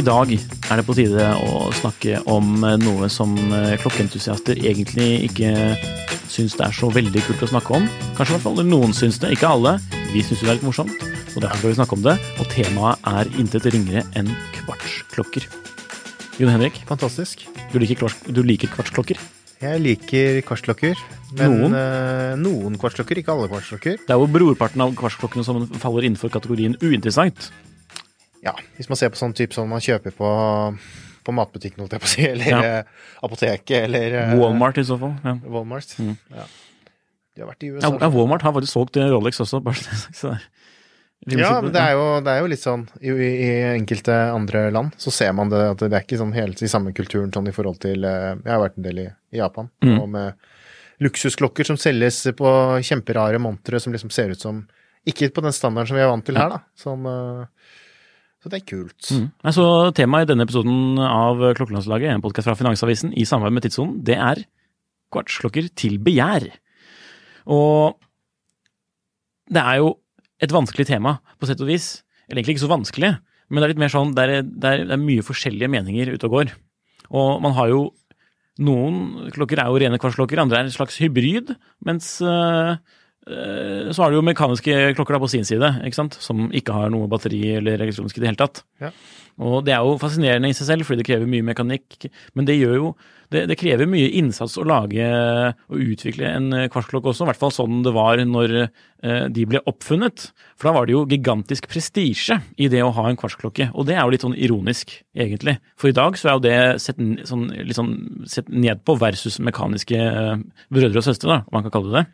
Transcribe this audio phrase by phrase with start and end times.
[0.00, 5.50] I dag er det på tide å snakke om noe som eh, klokkeentusiaster egentlig ikke
[6.30, 7.88] syns det er så veldig kult å snakke om.
[8.16, 9.74] Kanskje i hvert fall noen syns det, ikke alle.
[10.14, 10.94] Vi syns det er litt morsomt,
[11.34, 12.16] og derfor skal vi snakke om det.
[12.40, 14.30] Og temaet er intet ringere enn
[14.62, 15.48] kvartsklokker.
[16.40, 17.44] Jon Henrik, Fantastisk.
[17.74, 19.20] du liker, du liker kvartsklokker?
[19.60, 21.02] Jeg liker kvartsklokker.
[21.36, 21.74] Men Noen?
[21.76, 24.00] eh, noen kvartsklokker, ikke alle kvartsklokker.
[24.06, 27.50] Det er jo brorparten av kvartsklokkene som faller innenfor kategorien uinteressant.
[28.44, 30.28] Ja, hvis man ser på sånn type som man kjøper på,
[31.26, 32.60] på matbutikken, holdt jeg på å si, eller Ja.
[32.80, 35.12] eh, apoteket, eller eh, Walmart i så fall.
[35.24, 35.34] Ja.
[35.44, 35.92] Walmart.
[36.00, 36.14] Mm.
[36.38, 36.46] Ja.
[37.36, 37.90] De har vært i USA.
[38.00, 39.60] ja, Walmart har faktisk solgt Rolex også.
[39.64, 39.76] bare
[40.16, 40.32] så
[41.20, 44.14] det er Ja, men det er, jo, det er jo litt sånn i, i enkelte
[44.32, 47.28] andre land så ser man det at det er ikke sånn helt i samme kulturen
[47.34, 49.98] sånn i forhold til eh, Jeg har vært en del i, i Japan, Mm.
[50.00, 50.48] og med
[51.04, 52.50] luksusklokker som selges på
[52.88, 54.62] kjemperare montre som liksom ser ut som
[55.08, 56.58] Ikke på den standarden som vi er vant til her, da.
[56.76, 57.46] Sånn, eh,
[58.40, 59.10] så det er kult.
[59.12, 59.26] Mm.
[59.52, 59.64] Så
[59.96, 64.16] Temaet i denne episoden av Klokkelandslaget, en podkast fra Finansavisen i samarbeid med Tidssonen, det
[64.16, 64.44] er
[65.12, 66.46] kvartsklokker til begjær.
[67.52, 67.98] Og
[69.50, 69.94] det er jo
[70.40, 71.98] et vanskelig tema, på sett og vis.
[72.28, 73.12] Eller egentlig ikke så vanskelig,
[73.50, 76.28] men det er litt mer sånn det er, det det er mye forskjellige meninger ute
[76.30, 76.52] og går.
[77.10, 77.88] Og man har jo
[78.60, 81.54] Noen klokker er jo rene kvartsklokker, andre er en slags hybrid,
[81.86, 82.74] mens øh,
[83.30, 86.18] så har du jo mekaniske klokker da på sin side, ikke sant?
[86.22, 88.62] som ikke har noe batteri eller elektronisk i det hele tatt.
[88.82, 88.90] Ja.
[89.40, 92.10] Og det er jo fascinerende i seg selv, fordi det krever mye mekanikk.
[92.36, 92.90] Men det gjør jo
[93.30, 97.38] det, det krever mye innsats å lage og utvikle en eh, kvartsklokke også, i hvert
[97.38, 100.26] fall sånn det var når eh, de ble oppfunnet.
[100.58, 103.96] For da var det jo gigantisk prestisje i det å ha en kvartsklokke, og det
[103.96, 105.60] er jo litt sånn ironisk, egentlig.
[105.78, 106.98] For i dag så er jo det sett,
[107.30, 107.94] sånn, litt sånn
[108.28, 110.42] sett ned på versus mekaniske eh,
[110.74, 112.08] brødre og søstre, da, om man kan kalle det det.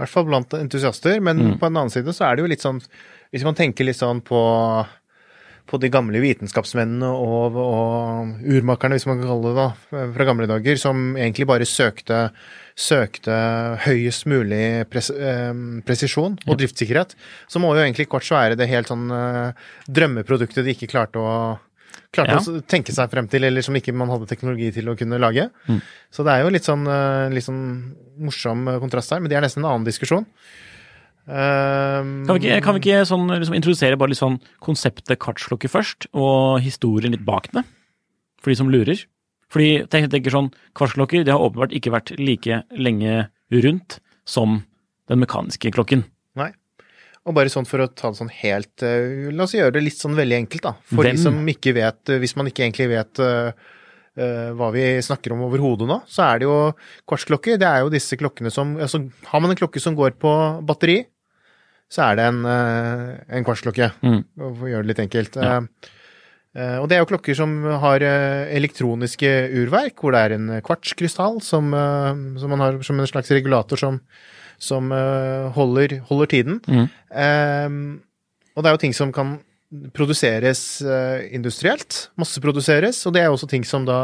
[0.00, 1.58] I hvert fall blant entusiaster, men Mm.
[1.60, 2.80] på en annen side så er det jo litt sånn
[3.30, 4.40] Hvis man tenker litt sånn på
[5.70, 9.66] på de gamle vitenskapsmennene og, og urmakerne, hvis man kan kalle det da,
[10.16, 12.32] fra gamle dager, som egentlig bare søkte,
[12.74, 13.36] søkte
[13.84, 15.52] høyest mulig pres, eh,
[15.86, 17.14] presisjon og driftssikkerhet,
[17.46, 19.52] så må jo egentlig kvarts være det helt sånn eh,
[19.86, 21.36] drømmeproduktet de ikke klarte å
[22.12, 22.38] klarte Ja.
[22.38, 25.50] å tenke seg frem til, eller som ikke man hadde teknologi til å kunne lage.
[25.68, 25.80] Mm.
[26.10, 29.36] Så det er jo litt sånn, eh, litt sånn morsom eh, kontrast her, men det
[29.38, 30.26] er nesten en annen diskusjon.
[31.30, 35.68] Um, Kan vi ikke, kan vi ikke sånn, liksom, introdusere bare litt sånn konseptet kvartsklokke
[35.70, 37.62] først, og historien litt bak det?
[38.40, 39.04] For de som lurer.
[39.50, 44.64] Fordi jeg tenker sånn, kvartsklokker det har åpenbart ikke vært like lenge rundt som
[45.10, 46.04] den mekaniske klokken.
[47.30, 50.00] Og bare sånn for å ta det sånn helt eh, La oss gjøre det litt
[50.00, 50.74] sånn veldig enkelt, da.
[50.90, 51.14] For Hvem?
[51.14, 53.52] de som ikke vet eh, Hvis man ikke egentlig vet uh,
[54.58, 56.54] hva vi snakker om overhodet nå, så er det jo
[57.08, 57.60] kvartsklokker.
[57.62, 58.98] Det er jo disse klokkene som altså,
[59.30, 60.32] Har man en klokke som går på
[60.66, 60.98] batteri,
[61.88, 63.88] så er det en, uh, en kvartsklokke.
[64.02, 64.18] Mm.
[64.34, 65.38] For å gjøre det litt enkelt.
[65.40, 65.62] Ja.
[66.58, 69.30] Eh, og det er jo klokker som har elektroniske
[69.62, 71.70] urverk, hvor det er en kvartskrystall som,
[72.42, 74.00] som man har som en slags regulator som,
[74.60, 76.60] som eh, holder, holder tiden.
[76.68, 76.86] Mm.
[77.10, 78.02] Um,
[78.54, 79.38] og det er jo ting som kan
[79.94, 84.00] produseres eh, industrielt, masseproduseres, og det er også ting som da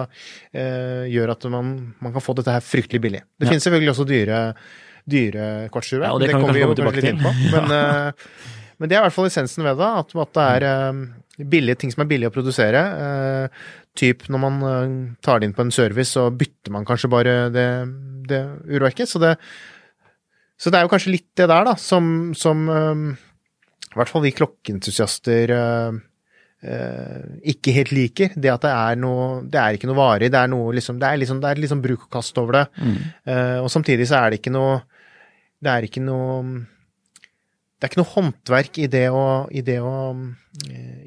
[0.54, 1.72] eh, gjør at man,
[2.02, 3.22] man kan få dette her fryktelig billig.
[3.36, 3.50] Det Ja.
[3.50, 4.40] finnes selvfølgelig også dyre,
[5.10, 7.56] dyre kvartsurverk, Ja, det, det kommer vi jo kanskje litt inn tilbake på.
[7.56, 10.68] Men, eh, men det er i hvert fall essensen ved det, at, at det er
[10.70, 12.82] eh, billige ting som er billige å produsere.
[13.02, 14.58] Eh, typ når man
[15.24, 17.68] tar det inn på en service, så bytter man kanskje bare det,
[18.28, 19.08] det urverket.
[19.08, 19.34] Så det,
[20.56, 23.02] så det er jo kanskje litt det der, da, som, som eh,
[23.96, 25.96] i hvert fall vi klokkeentusiaster uh,
[26.68, 28.34] uh, ikke helt liker.
[28.36, 31.08] Det at det er noe Det er ikke noe varig, det er noe liksom Det
[31.08, 32.64] er liksom, det er liksom bruk og kast over det.
[33.24, 34.82] Eh, og samtidig så er det ikke noe
[35.64, 36.42] Det er ikke noe
[37.72, 39.94] Det er ikke noe håndverk i det å, i det å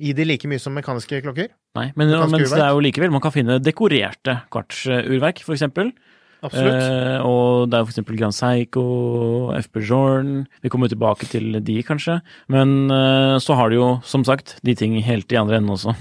[0.02, 1.54] I det like mye som mekaniske klokker.
[1.78, 5.94] Nei, men, men det er jo likevel Man kan finne dekorerte kvartsurverk, for eksempel.
[6.40, 8.84] Eh, og det er eksempel Grand Seiko,
[9.60, 12.20] FB Journe Vi kommer jo tilbake til de, kanskje.
[12.48, 15.96] Men eh, så har du jo, som sagt, de ting helt i andre enden også.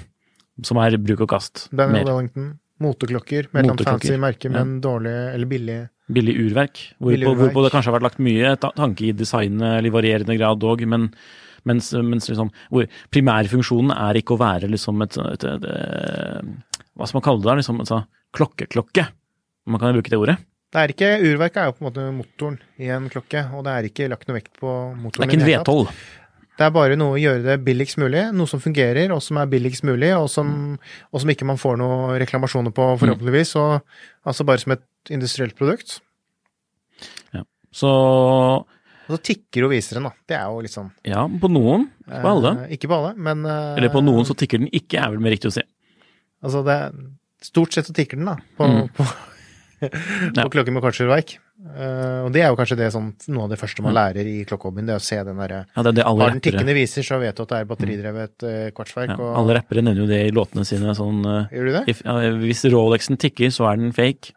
[0.67, 1.67] Som er bruk og kast.
[1.73, 2.49] Daniel Mer Wellington.
[2.79, 4.55] Moteklokker med et eller annet fancy merke, ja.
[4.55, 5.79] men dårlig eller billig.
[6.15, 6.79] billig urverk.
[6.95, 7.41] Hvorpå, Billig urverk.
[7.41, 10.85] hvorpå det kanskje har vært lagt mye tanke i designet, eller i varierende grad dog,
[10.87, 11.09] men
[11.67, 17.09] mens, mens liksom, hvor primærfunksjonen er ikke å være liksom et, et, et, et Hva
[17.11, 17.49] skal man kalle det?
[17.51, 18.01] der, liksom, altså,
[18.39, 19.09] Klokkeklokke.
[19.69, 20.39] Om man kan bruke det ordet.
[20.73, 23.73] Det er ikke, Urverket er jo på en måte motoren i en klokke, og det
[23.77, 25.29] er ikke lagt noe vekt på motoren.
[25.29, 25.61] Det er ikke en i det.
[25.65, 26.01] V12.
[26.59, 29.47] Det er bare noe å gjøre det billigst mulig, noe som fungerer, og som er
[29.53, 30.49] billigst mulig, og som,
[31.13, 33.53] og som ikke man får noen reklamasjoner på, forhåpentligvis.
[33.63, 36.01] Og, altså bare som et industrielt produkt.
[37.79, 40.13] Så Og så tikker og viser den, da.
[40.29, 41.87] Det er jo litt sånn ja, på noen.
[42.09, 42.53] Ikke på alle.
[42.65, 45.23] eh, Ikke på alle, men eh, Eller på noen så tikker den ikke, er vel
[45.25, 45.65] mer riktig å si.
[46.45, 46.79] Altså, det
[47.45, 48.89] Stort sett så tikker den, da, på, Mm.
[48.97, 49.05] på,
[49.81, 49.89] Ja.
[49.91, 51.37] klokken klokker med kvartsurverk.
[51.59, 53.97] Uh, og det er jo kanskje det sånn, noe av det første man Mm.
[53.99, 57.19] lærer i klokkehobbyen, det er å se den derre Ja, Har den tikkende viser, så
[57.19, 59.11] vet du at det er batteridrevet uh, kvartsverk.
[59.11, 60.95] ja, og, Alle rappere nevner jo det i låtene sine.
[60.95, 61.85] Sånn, uh, Gjør du det?
[61.89, 64.35] if, ja, hvis Rolexen tikker, så er den fake.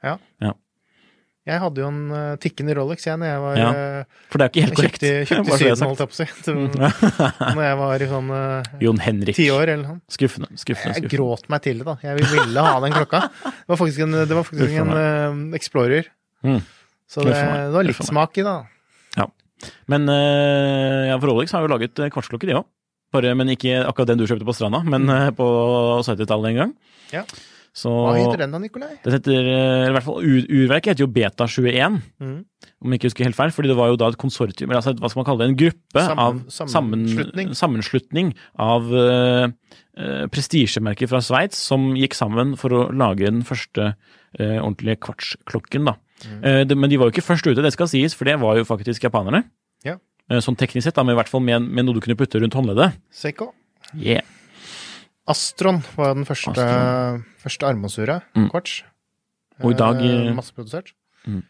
[1.49, 4.45] Jeg hadde jo en eh, tikkende Rolex, jeg, når jeg var Ja, eh, For det
[4.45, 5.05] er jo ikke helt korrekt.
[5.05, 6.27] kjøpte, kjøpte Syden, holdt jeg på å si.
[7.57, 9.38] Når jeg var i sånn eh, Jon Henrik.
[9.39, 10.01] ti år eller sånn.
[10.17, 10.51] Skuffende.
[10.61, 11.95] skuffende, Jeg gråt meg til det, da.
[12.05, 13.23] Jeg ville ha den klokka.
[13.47, 16.11] Det var faktisk en, det var faktisk en Explorer.
[16.45, 16.61] Mm.
[17.11, 19.23] Så det, det var litt smak i, det, da.
[19.23, 19.27] Ja.
[19.91, 22.69] Men ja, for Rolex har jo laget kvartsklokke, de òg.
[23.11, 25.45] Bare, men ikke akkurat den du kjøpte på stranda, men eh, på
[26.07, 26.69] 70-tallet en gang.
[27.11, 27.25] Ja.
[27.73, 28.97] Så Hva heter den da, Nikolai?
[29.03, 32.45] Det heter, eller i hvert fall ur, Urverket heter jo Beta 21, Mm.
[32.83, 33.51] om jeg ikke husker helt feil.
[33.56, 35.50] fordi det var jo da et konsortium, eller altså, et- hva skal man kalle det,
[35.50, 37.53] en gruppe Sammen- av sammenslutning.
[37.56, 39.47] sammenslutning av uh,
[40.31, 45.85] prestisjemerker fra Sveits som gikk sammen for å lage den første uh, ordentlige kvartsklokken.
[45.85, 45.95] da.
[46.21, 46.44] Mm.
[46.45, 48.56] Eh, det, men de var jo ikke først ute, det skal sies, for det var
[48.59, 49.44] jo faktisk japanerne.
[49.83, 49.95] Ja.
[50.29, 52.39] Eh, sånn teknisk sett, da, men i hvert fall med, med noe du kunne putte
[52.39, 52.94] rundt håndleddet.
[53.12, 53.53] Seiko.
[53.97, 54.21] Yeah.
[55.31, 57.23] Astron var den første, Astron.
[57.43, 58.23] første armbåndsuret.
[58.37, 58.49] Mm.
[58.51, 58.81] Kvarts.
[59.61, 60.91] Og i dag, Eh, Masseprodusert.
[60.93, 61.47] Masseprodusert.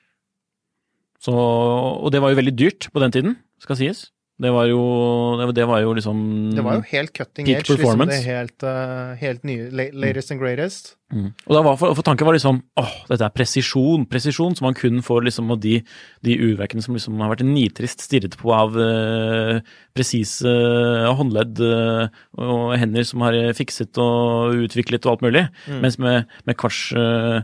[1.21, 4.07] Så, og det var jo veldig dyrt på den tiden, skal sies.
[4.41, 4.79] Det var jo,
[5.53, 6.17] det var, jo liksom
[6.55, 7.75] Det var jo helt cutting edge.
[7.77, 9.67] Liksom det helt, eh, helt nye.
[9.69, 10.95] la- Latest and greatest.
[11.11, 11.27] Mm.
[11.47, 14.77] Og da var for, for tanken var liksom åh, dette er presisjon, presisjon som man
[14.77, 15.81] kun får liksom av de,
[16.25, 19.59] de urverkene som liksom har vært nitrist stirret på av eh,
[19.97, 25.45] presise eh, håndledd eh, og hender som har eh, fikset og utviklet og alt mulig.
[25.83, 27.41] Mens med, med kvarts eh,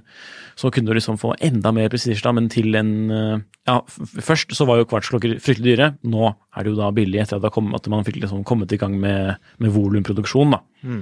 [0.57, 4.63] så kunne du liksom få enda mer presisjon, men til en eh, Ja, først så
[4.63, 5.91] var jo kvartsklokker fryktelig dyre.
[6.07, 8.79] Nå er det jo da billig etter at, har at man fikk liksom kommet i
[8.79, 10.61] gang med, med volumproduksjon, da.
[10.87, 11.01] Mm.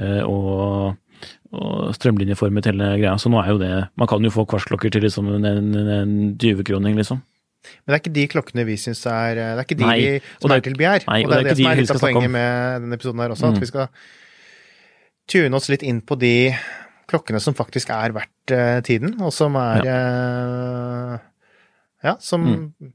[0.00, 0.96] Eh, og,
[1.50, 3.16] og strømlinjeformet hele greia.
[3.18, 6.12] Så nå er jo det Man kan jo få kvartsklokker til liksom en, en, en
[6.38, 7.22] 20-kroning, liksom.
[7.60, 10.12] Men det er ikke de klokkene vi syns er Det er ikke de Nei, vi,
[10.40, 11.08] som det er til begjær.
[11.08, 13.50] og det er det, som er litt av poenget med denne episoden her også.
[13.50, 13.56] Mm.
[13.56, 13.90] At vi skal
[15.30, 16.36] tune oss litt inn på de
[17.10, 21.18] klokkene som faktisk er verdt uh, tiden, og som er eh,
[22.06, 22.94] Ja, som Mm.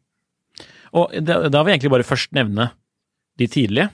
[0.96, 2.70] Og da, vil jeg egentlig bare først nevne
[3.36, 3.90] de tidlige,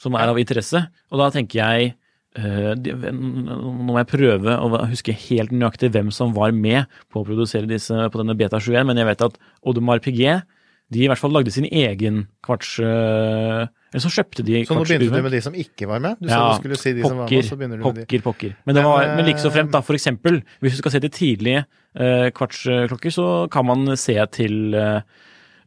[0.00, 0.80] som er av interesse.
[1.12, 1.90] Og da tenker jeg
[2.36, 7.26] de, Nå må jeg prøve å huske helt nøyaktig hvem som var med på å
[7.26, 10.46] produsere disse på denne Beta 21, men jeg vet at Audemars Piguet
[10.88, 12.78] de i hvert fall lagde sin egen kvarts...
[12.80, 16.16] eh, eller så kjøpte de Så nå begynte du med de som ikke var med?
[16.20, 17.98] Du sa Ja, du skulle si de som var pokker, med, så begynner du med
[17.98, 18.04] de.
[18.06, 18.54] pokker, pokker.
[18.68, 21.12] Men, var, men like så eh, fremt, da, for eksempel, hvis du skal se til
[21.12, 25.04] tidlige uh, kvartsklokker, så kan man se til uh,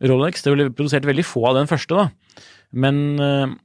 [0.10, 0.42] Rolex.
[0.46, 2.38] Det ble produsert veldig få av den første, da.
[2.72, 3.58] Men eh, eh,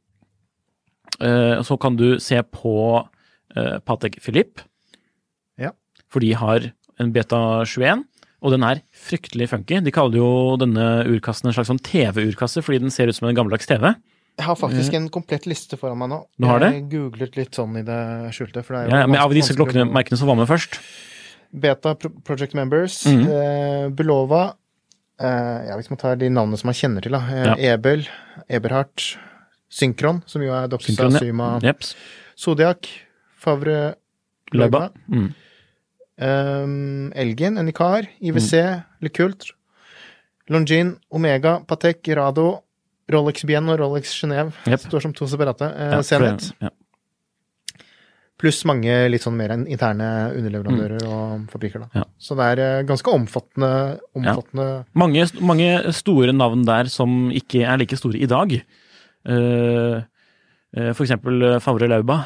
[1.19, 3.07] så kan du se på
[3.57, 4.63] eh, Patek Philippe,
[5.59, 5.71] Ja.
[6.09, 8.05] for de har en Beta 21.
[8.43, 9.81] Og den er fryktelig funky.
[9.83, 13.35] De kaller jo denne urkassen en slags sånn TV-urkasse, fordi den ser ut som en
[13.35, 13.95] gammeldags TV.
[14.37, 16.19] Jeg har faktisk en komplett liste foran meg nå.
[16.21, 16.29] Mm.
[16.39, 16.69] Du har det?
[16.75, 17.99] Jeg googlet litt sånn i det
[18.37, 18.61] skjulte.
[18.61, 20.77] Det er jo Ja, men av disse vanskelig klokkene, merkene som var med først.
[21.57, 23.27] Beta Project Members, Mhm.
[23.27, 24.55] eh, Bulova
[25.19, 27.21] eh, Ja, hvis man tar de navnene som man kjenner til, da.
[27.21, 27.73] Eh, Ja.
[27.75, 28.07] Ebel,
[28.51, 29.17] Eberhardt,
[29.71, 31.19] Synkron, som jo er Doxa, Synkron, ja.
[31.19, 31.83] Syma, yep.
[32.39, 32.87] Zodiac,
[33.39, 33.95] Favre
[34.55, 34.91] Løba.
[35.11, 35.33] Mm.
[36.19, 38.85] um, Elgin, Enikar, IWC, Mm.
[39.03, 39.51] Lekult,
[40.49, 42.63] Longin, Omega, Patek, Rado,
[43.11, 44.53] Rolex Bien og Rolex Genéve.
[44.67, 44.81] yep.
[44.81, 45.63] Står som to separate.
[45.63, 46.53] Eh, Ja, Zenit.
[46.63, 46.71] ja.
[48.37, 51.81] Pluss mange litt sånn mer interne underleverandører og fabrikker.
[51.81, 51.87] da.
[51.87, 51.97] Mm.
[51.97, 52.05] Ja.
[52.21, 53.71] Så det er eh, ganske omfattende,
[54.15, 58.59] omfattende Mange, mange store navn der som ikke er like store i dag.
[59.27, 59.97] Eh,
[60.77, 62.21] eh, for eksempel eh, Favre Lauba,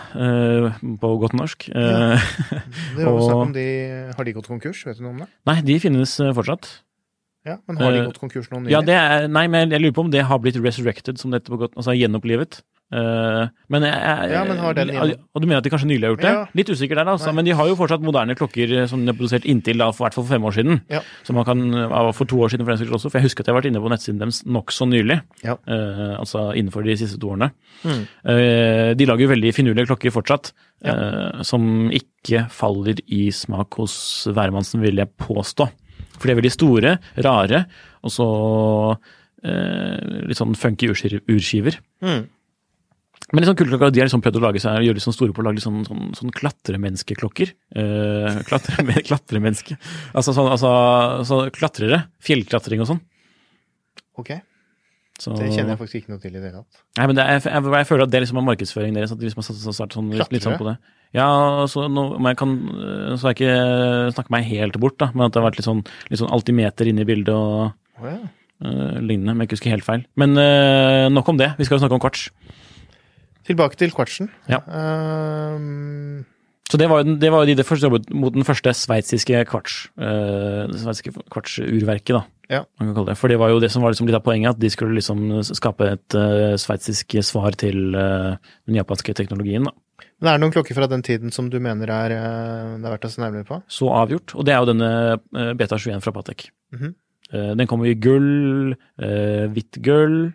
[1.00, 1.70] på godt norsk.
[1.72, 2.18] Ja.
[2.96, 3.66] Det var snakk om de
[4.16, 4.84] Har de gått konkurs?
[4.86, 5.30] Vet du noe om det?
[5.48, 6.68] Nei, de finnes fortsatt.
[7.48, 8.74] Ja, Men har de gått konkurs nå nylig?
[8.74, 11.48] Ja, det er, nei, men jeg lurer på om det har blitt resurrected, som dette
[11.48, 12.60] på godt, altså gjenopplivet.
[12.90, 15.86] Eh, men jeg, jeg, Ja, men har den igjen- Og du mener at de kanskje
[15.86, 16.32] nylig har gjort det?
[16.34, 16.46] Ja.
[16.58, 17.26] Litt usikker der, altså.
[17.30, 17.34] Nei.
[17.38, 20.06] Men de har jo fortsatt moderne klokker eh, som de har produsert inntil da, for,
[20.08, 20.80] hvert fall for fem år siden.
[20.90, 21.00] Ja.
[21.22, 21.62] Så man kan,
[22.18, 23.70] For to år siden for den saks også, for jeg husker at jeg har vært
[23.70, 25.20] inne på nettsiden deres nokså nylig.
[25.44, 25.54] Ja.
[25.68, 27.52] Uh, altså innenfor de siste to årene.
[27.84, 28.02] Mm.
[28.26, 30.50] Uh, de lager jo veldig finurlige klokker fortsatt,
[30.84, 35.68] eh, som ikke faller i smak hos hvermannsen, vil jeg påstå.
[36.18, 37.64] For de er veldig store, rare,
[38.04, 38.26] og så
[39.44, 41.78] eh, litt sånn funky urskiver.
[42.04, 42.26] Mm.
[43.30, 45.42] Men liksom kulleklokker, de har liksom prøvd å lage seg, gjøre litt sånn store på
[45.42, 47.52] å lage litt sånn, sånn, sånn klatremenneskeklokker.
[47.78, 49.76] Eh, klatre, klatremenneske.
[50.10, 50.70] Altså sånn, altså,
[51.28, 52.04] så klatrere.
[52.26, 53.02] Fjellklatring og sånn.
[54.18, 54.32] Ok,
[55.20, 56.82] Så, det kjenner jeg faktisk ikke noe til i det hele tatt.
[56.98, 59.40] Nei, men er, jeg, jeg føler at det liksom er markedsføringen deres, at de liksom
[59.42, 60.74] har satt- satt sånn, litt, litt sånn på det.
[61.16, 61.28] Ja,
[61.70, 62.52] så nå, jeg kan,
[63.18, 63.54] så jeg ikke
[64.14, 66.90] snakket meg helt bort, da, men at det har vært litt sånn, litt sånn altimeter
[66.90, 68.18] inne i bildet og oh, ja.
[68.62, 70.04] uh, lignende, men jeg ikke husker helt feil.
[70.20, 72.28] Men uh, nok om det, vi skal jo snakke om kvarts.
[73.50, 74.30] Tilbake til kvartsen.
[74.50, 74.60] Ja.
[74.70, 76.24] Ehm,
[76.70, 79.88] Så det var, det var jo de det første jobbet mot den første sveitsiske kvarts,
[79.98, 82.20] uh, sveitsiske kvartsurverket, da.
[82.50, 82.60] Ja.
[82.78, 83.16] Man kan kalle det.
[83.18, 85.40] For det var jo det som var liksom litt av poenget, at de skulle liksom
[85.50, 88.38] skape et uh, sveitsisk svar til uh,
[88.70, 89.74] den japanske teknologien, da.
[90.20, 92.94] Men er det noen klokker fra den tiden som du mener er, uh, det er
[92.94, 93.58] verdt å se nærmere på?
[93.66, 94.36] Så avgjort.
[94.38, 96.50] Og det er jo denne Beta 21 fra Patek.
[96.76, 96.94] Mhm.
[97.32, 100.32] Eh, Den kommer i gull, hvitt gull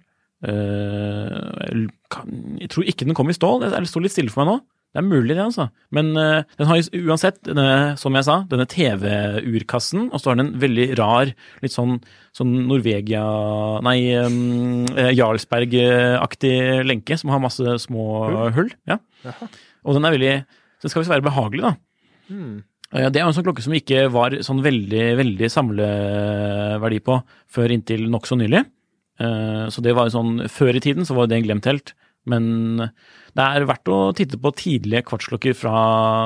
[2.62, 3.66] jeg tror ikke den kommer i stål.
[3.66, 4.58] Det står litt stille for meg nå.
[4.96, 5.66] Det er mulig, det, altså.
[5.92, 7.68] Men uh, den har uansett, denne,
[8.00, 11.98] som jeg sa, denne TV-urkassen, og så har den en veldig rar, litt sånn,
[12.38, 13.26] sånn Norvegia
[13.84, 14.86] Nei, um,
[15.18, 16.54] Jarlsberg-aktig
[16.88, 18.06] lenke som har masse små
[18.56, 18.72] hull.
[18.88, 19.02] Ja.
[19.84, 20.38] Og den er veldig
[20.86, 21.74] den skal visst være behagelig, da.
[22.94, 27.20] Eh, Det er en sånn klokke som ikke var sånn veldig, veldig samleverdi på
[27.52, 28.64] før inntil nokså nylig.
[29.18, 31.94] Så det var sånn, Før i tiden så var det en glemt helt.
[32.26, 32.78] Men
[33.36, 35.76] det er verdt å titte på tidlige kvartsklokker fra,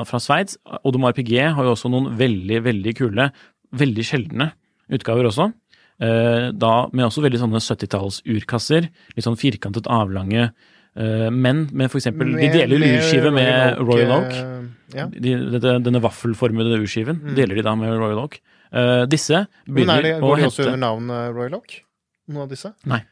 [0.08, 0.56] fra Sveits.
[0.88, 3.30] Odomar Piguet har jo også noen veldig, veldig kule,
[3.76, 4.50] veldig sjeldne
[4.90, 5.50] utgaver også.
[6.00, 8.88] Eh, Da med også veldig sånne 70-tallsurkasser.
[9.16, 10.50] Litt sånn firkantet, avlange.
[10.96, 14.32] menn Men med eksempel De deler urskive med Royal Oak.
[14.32, 15.04] eh, Ja.
[15.06, 18.40] De, denne vaffelformede urskiven deler de da med Royal Oak.
[18.72, 19.46] Eh, disse Mm.
[19.68, 21.76] Er begynner å hete går de også under navn eh, Royal Oak?
[22.28, 22.72] Noen av disse?
[22.86, 23.02] Nei.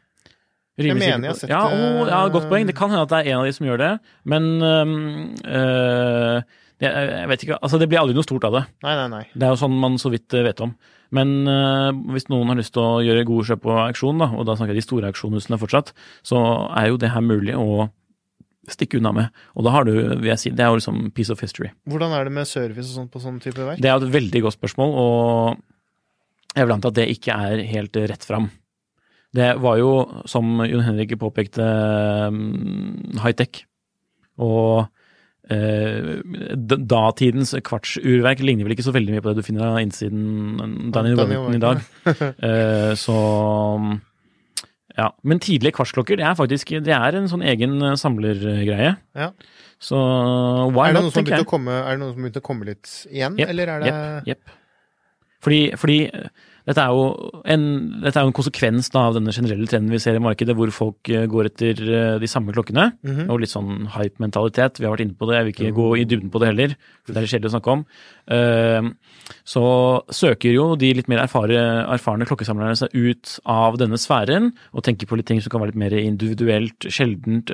[0.78, 2.68] Jeg mener jeg har sett, ja, å, ja, godt eh, poeng.
[2.68, 3.90] Det kan hende at det er en av de som gjør det,
[4.30, 6.36] men øh,
[6.78, 8.64] jeg, vet ikke Altså, det blir aldri noe stort av det.
[8.86, 9.24] Nei, nei, nei.
[9.34, 10.76] Det er jo sånn man så vidt øh, vet om.
[11.14, 14.46] Men øh, hvis noen har lyst til å gjøre gode kjøp på auksjon, da, og
[14.46, 15.94] da snakker jeg de store auksjonhusene fortsatt,
[16.26, 16.42] så
[16.78, 17.88] er jo det her mulig å
[18.68, 19.42] stikke unna med.
[19.56, 21.72] Og da har du, vil jeg si, det er jo liksom piece of history.
[21.88, 23.80] Hvordan er det med service og sånt på sånn type verk?
[23.80, 27.64] Det er jo et veldig godt spørsmål, og jeg vil anta at det ikke er
[27.72, 28.50] helt rett fram.
[29.36, 29.90] Det var jo,
[30.30, 31.64] som Jon Henrik påpekte,
[32.32, 33.64] mm, high-tech.
[34.40, 34.86] Og
[35.50, 36.22] eh,
[36.56, 41.14] datidens kvartsurverk ligner vel ikke så veldig mye på det du finner av innsiden Danny
[41.18, 41.82] Wellington i dag.
[42.48, 43.18] Eh, så
[44.98, 45.12] ja.
[45.22, 48.96] Men tidlige kvartsklokker, det er faktisk det er en sånn egen samlergreie.
[49.18, 49.28] Ja.
[49.78, 49.98] Så
[50.74, 51.46] why not, tenker jeg.
[51.46, 54.32] komme, er det noen som begynte å komme litt igjen, yep, eller er det Jepp,
[54.32, 54.56] Yep.
[55.46, 55.98] Fordi, fordi
[56.68, 57.62] dette er jo en,
[58.04, 61.24] er en konsekvens da, av denne generelle trenden vi ser i markedet, hvor folk eh,
[61.30, 63.30] går etter eh, de samme klokkene, Mhm.
[63.32, 64.76] og litt sånn hype-mentalitet.
[64.78, 66.76] Vi har vært inne på det, jeg vil ikke gå i dybden på det heller,
[67.06, 67.86] for det er kjedelig å snakke om.
[68.28, 68.90] Eh,
[69.44, 69.60] Så
[70.08, 71.58] søker jo de litt mer erfare,
[71.92, 75.72] erfarne klokkesamlerne seg ut av denne sfæren, og tenker på litt ting som kan være
[75.74, 77.50] litt mer individuelt, sjeldent,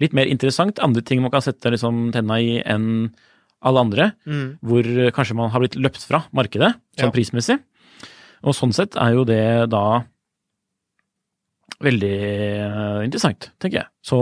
[0.00, 0.78] litt mer interessant.
[0.84, 3.12] Andre ting man kan sette liksom tenna i enn
[3.62, 4.58] alle andre Mm.
[4.64, 4.82] hvor
[5.12, 7.10] kanskje man har blitt løpt fra markedet, sånn Ja.
[7.10, 7.58] prismessig.
[8.46, 9.42] Og sånn sett er jo det
[9.72, 10.02] da
[11.80, 13.88] veldig eh, interessant, tenker jeg.
[14.04, 14.18] Så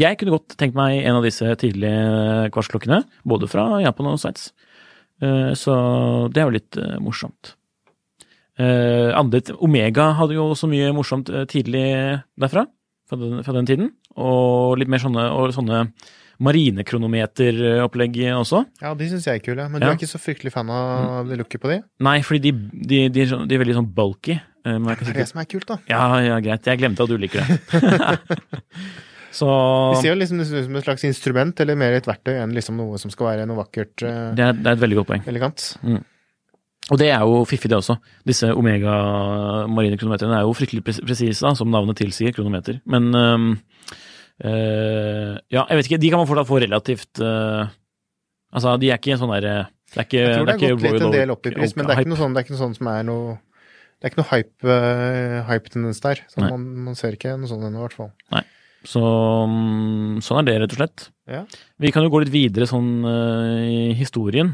[0.00, 4.50] jeg kunne godt tenkt meg en av disse tidlige kvartsklokkene, både fra Japan og Sveits.
[5.24, 5.74] Eh, Så
[6.32, 7.54] det er jo litt eh, morsomt.
[8.54, 11.88] Omega hadde jo også mye morsomt tidlig
[12.38, 12.62] derfra,
[13.10, 13.88] fra den, fra den tiden.
[14.14, 15.80] Og litt mer sånne, og sånne
[16.40, 18.64] marinekronometeropplegg også.
[18.82, 19.68] Ja, de syns jeg er kule.
[19.70, 19.92] Men du Ja.
[19.92, 21.82] er ikke så fryktelig fan av det looket på de?
[22.00, 24.40] Nei, fordi de, de, de, de er veldig sånn bulky.
[24.64, 25.78] eh, Det er det som er kult, da.
[25.88, 26.64] Ja, ja, greit.
[26.66, 27.60] Jeg glemte at du liker det.
[29.34, 32.52] Så De ser jo liksom ut som et slags instrument, eller mer et verktøy enn
[32.54, 35.08] liksom noe som skal være noe vakkert, eh, det er, det er et veldig godt
[35.08, 35.24] poeng.
[35.26, 35.64] elegant.
[36.92, 37.96] Og det er jo fiffig, det også.
[38.28, 42.78] Disse Omega marine kronometerne er jo fryktelig pres- presise, som navnet tilsier, kronometer.
[42.86, 43.48] Men øhm,
[44.42, 46.00] øh, Ja, jeg vet ikke.
[46.02, 47.70] De kan man fortsatt få relativt uh,
[48.54, 50.86] Altså, de er ikke sånn der Det er ikke Jeg tror det det har gått
[50.86, 52.56] litt en del opp i pris, men det er ikke noe sånn, det er ikke
[52.56, 56.26] noe sånn som er noe Det er ikke noe hype, uh, hype-tendens der.
[56.32, 58.12] Så man, man ser ikke noe sånt ennå, i hvert fall.
[58.84, 61.06] Så mm, sånn er det, rett og slett.
[61.30, 61.40] Ja.
[61.80, 62.90] Vi kan jo gå litt videre sånn
[63.64, 64.50] i historien.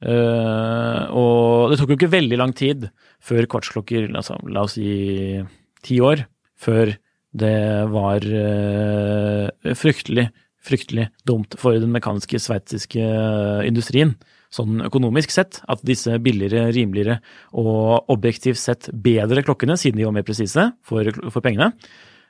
[0.00, 2.86] Uh, og det tok jo ikke veldig lang tid
[3.20, 5.42] før kvartsklokker, altså, la oss si
[5.84, 6.24] ti år,
[6.60, 6.94] før
[7.32, 7.56] det
[7.92, 10.28] var eh, fryktelig,
[10.60, 14.16] fryktelig dumt for den mekaniske sveitsiske eh, industrien.
[14.50, 17.20] Sånn økonomisk sett, at disse billigere, rimeligere
[17.54, 21.70] og objektivt sett bedre klokkene, siden de var mer presise for, for pengene,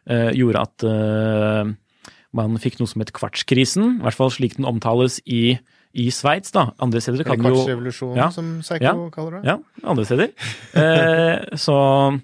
[0.05, 0.85] eh, gjorde at
[2.37, 5.57] man fikk noe som het kvartskrisen, i hvert fall slik den omtales i,
[5.97, 6.53] i Sveits.
[6.55, 6.69] da.
[6.79, 8.29] Andre steder kan jo kvartsrevolusjonen, Ja.
[8.31, 8.93] som Psycho Ja.
[9.11, 9.45] kaller det.
[9.49, 10.29] Ja, andre steder.
[10.77, 12.21] Eh, så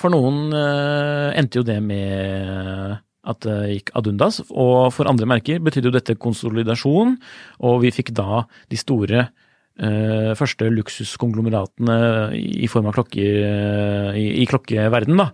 [0.00, 5.28] for noen eh, endte jo det med at det gikk ad undas, og for andre
[5.28, 7.16] merker betydde jo dette konsolidasjon,
[7.64, 11.98] og vi fikk da de store eh, første luksuskonglomeratene
[12.36, 15.30] i form av klokker eh, i, i klokkeverden, da.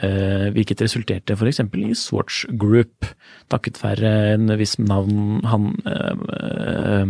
[0.00, 1.60] Eh, hvilket resulterte f.eks.
[1.76, 3.08] i Swatch Group,
[3.52, 7.04] takket være en viss navn han eh,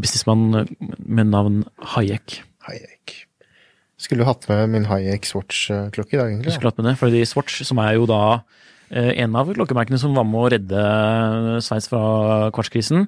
[0.00, 0.64] Businessmann
[1.04, 2.40] med navn Hayek.
[2.64, 3.24] Hayek.
[4.04, 6.52] Skulle jo hatt med min Hayek Swatch-klokke i dag, Du egentlig.
[6.58, 8.20] skulle hatt med det, fordi Swatch, som er jo da
[8.92, 10.82] eh, en av klokkemerkene som var med å redde
[11.64, 13.06] Sveits fra kvartskrisen,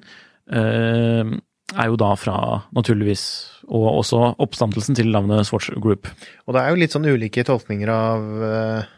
[0.49, 1.35] eh,
[1.77, 2.37] er jo da fra,
[2.73, 3.23] naturligvis,
[3.67, 6.07] og også oppstandelsen til navnet Swatch Group.
[6.47, 8.93] Og det er jo litt sånn ulike tolkninger av eh,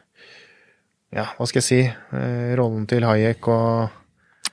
[1.17, 1.79] Ja, hva skal jeg si
[2.59, 3.89] Rollen til Hayek, og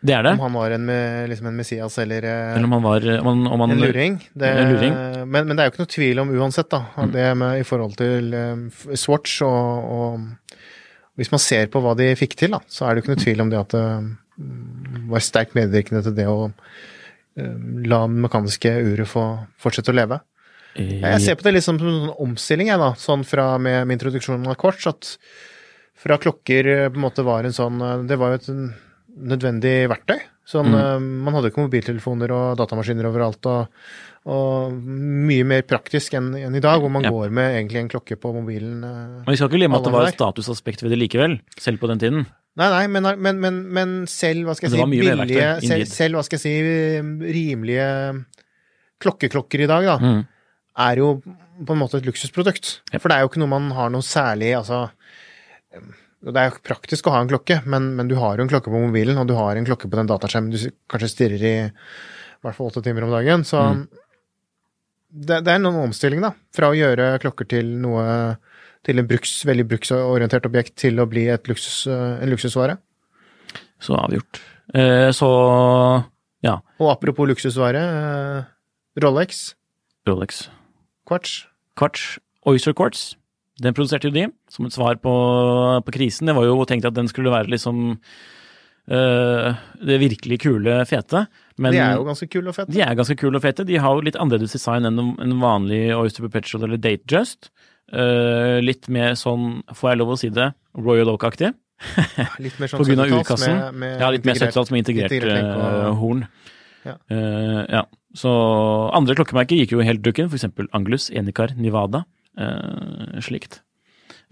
[0.07, 0.33] Det er det.
[0.37, 0.87] om han var en,
[1.31, 4.19] liksom en Messias eller eh, Eller om han var om han, om han, en luring.
[4.33, 4.95] Det, En luring.
[5.27, 6.83] Men, men det er jo ikke noe tvil om uansett, da.
[6.97, 7.13] Mm.
[7.17, 10.55] Det med, I forhold til eh, Swatch og, og
[11.17, 13.25] Hvis man ser på hva de fikk til, da, så er det jo ikke noe
[13.25, 13.87] tvil om det at det
[15.09, 16.51] var sterkt medvirkende til det å
[17.41, 17.53] eh,
[17.89, 19.23] la det mekaniske uret få
[19.63, 20.19] fortsette å leve.
[20.77, 22.91] eh, Jeg ser på det litt som en omstilling, jeg, da.
[23.01, 25.15] Sånn fra med, med introduksjonen av kvarts, at
[25.97, 28.51] fra klokker eh, på en måte var en sånn eh, Det var jo et
[29.17, 30.19] nødvendig verktøy.
[30.47, 30.75] Sånn, Mm.
[30.79, 33.69] eh, Man hadde ikke mobiltelefoner og datamaskiner overalt, og,
[34.27, 37.11] og mye mer praktisk enn enn i dag, hvor man Ja.
[37.11, 38.85] går med egentlig en klokke på mobilen.
[38.85, 39.25] eh.
[39.25, 41.89] Men vi skal ikke glemme at det var et statusaspekt ved det likevel, selv på
[41.89, 42.27] den tiden.
[42.57, 46.15] Nei, nei, men, men, men, men selv, hva skal jeg si, billige verktøy, selv, selv,
[46.17, 48.25] hva skal jeg si, rimelige
[49.01, 49.99] klokkeklokker i dag, da.
[49.99, 50.27] Mm.
[50.79, 51.23] er jo
[51.65, 52.81] på en måte et luksusprodukt.
[52.93, 52.99] Ja.
[52.99, 54.91] For det er jo ikke noe man har noe særlig altså
[56.27, 58.73] Det er jo praktisk å ha en klokke, men, men du har jo en klokke
[58.73, 60.59] på mobilen, og du har en klokke på den dataskjermen du
[60.91, 63.45] kanskje stirrer i i hvert fall åtte timer om dagen.
[63.47, 63.87] Så Mm.
[65.27, 66.33] det, det er noen omstilling, da.
[66.55, 68.37] Fra å gjøre klokker til noe
[68.87, 72.77] til en bruks, veldig bruksorientert objekt til å bli luksus, en luksusvare.
[73.83, 74.39] Så avgjort.
[74.75, 75.31] Eh, så
[76.43, 78.45] ja, Og apropos luksusvare, eh,
[79.03, 79.55] Rolex,
[80.07, 80.49] Rolex.
[81.07, 81.47] Quartz.
[81.77, 83.17] Quartz, Oyster Quartz,
[83.63, 85.13] den produserte jo de, som et svar på,
[85.87, 86.27] på krisen.
[86.29, 87.99] Det var jo tenkt at den skulle være liksom
[88.91, 89.55] øh,
[89.87, 91.27] det virkelig kule, fete.
[91.59, 92.73] Men De er jo ganske kule og fete.
[92.73, 93.65] de er ganske kule og fete.
[93.67, 97.51] De har jo litt annerledes design enn en vanlig Oyster Perpetual eller Datejust.
[97.87, 101.53] Uh, litt mer sånn, får jeg lov å si det, Royal Oak-aktig.
[102.43, 103.53] Litt mer sånn På grunn av urkassen.
[103.55, 106.23] med- med Ja, litt mer integrert- 70-talls med integrert, integrert og- øh, horn.
[106.87, 106.95] Ja.
[107.13, 107.83] Uh, ja.
[108.17, 108.33] Så
[108.97, 110.47] andre klokkemerker gikk jo helt dukken, f.eks.
[110.73, 112.05] Anglus, Enicar, Nivada.
[112.39, 113.61] Eh, slikt.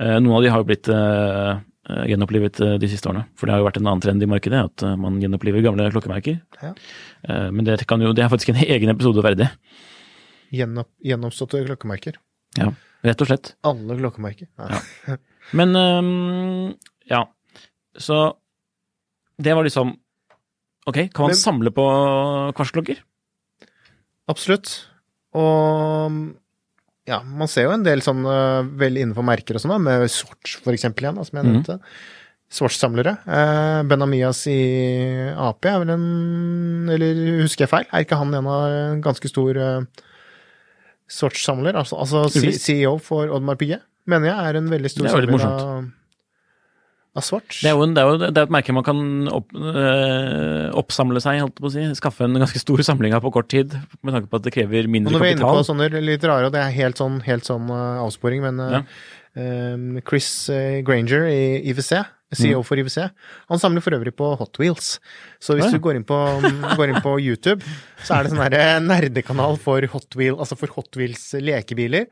[0.01, 1.61] Eh, noen av de har jo blitt eh,
[2.09, 3.27] gjenopplivet de siste årene.
[3.37, 6.39] For det har jo vært en annen trend i markedet, at man gjenoppliver gamle klokkemerker.
[6.63, 6.71] Ja.
[7.53, 9.51] Men det, kan jo, det er faktisk en egen episode verdig.
[10.55, 12.17] Gjennom, gjennomståtte klokkemerker.
[12.57, 12.71] Ja,
[13.05, 13.53] rett og slett.
[13.69, 14.49] Alle klokkemerker.
[14.57, 15.19] Ja.
[15.53, 16.73] Men ehm,
[17.11, 17.27] ja,
[18.01, 18.23] så
[19.37, 19.97] det var liksom
[20.89, 21.85] Ok, kan man Men- samle på
[22.57, 22.99] kvartsklokker?
[24.29, 24.73] Absolutt.
[25.37, 26.19] Og
[27.09, 30.59] ja, man ser jo en del sånn eh, vel innenfor merker og sånn, med Swatch
[30.65, 31.79] for eksempel igjen, da, som jeg nevnte.
[31.81, 32.23] Mm.
[32.55, 33.17] Swatch-samlere.
[33.27, 34.59] Eh, Benamias i
[35.33, 37.87] Ap er vel en Eller husker jeg feil?
[37.89, 40.05] Er ikke han en av en ganske stor eh,
[41.11, 41.77] Swatch-samler?
[41.81, 45.91] Altså, altså CEO for Oddmar Pie, mener jeg er en veldig stor er samler av,
[47.15, 47.57] av svart.
[47.63, 50.71] Det er jo en, det er jo det er et merke man kan opp, øh,
[50.81, 51.85] oppsamle seg, holdt på å si.
[51.99, 54.89] Skaffe en ganske stor samling av på kort tid, med tanke på at det krever
[54.91, 57.21] mindre mindre når vi er inne på sånne litt rare, og det er helt sånn,
[57.27, 58.83] helt sånn uh, avsporing, men uh, Ja.
[59.39, 60.29] um, Chris
[60.87, 62.03] Granger i IWC
[62.35, 62.99] CEO for IWC.
[63.53, 64.99] Han samler for øvrig på Hot Wheels.
[65.39, 65.79] Så hvis Ja, ja.
[65.79, 66.19] du går inn, på,
[66.79, 67.63] går inn på YouTube,
[68.03, 72.09] så er det sånn nerdekanal for Hot Wheels, altså for Hot Wheels lekebiler.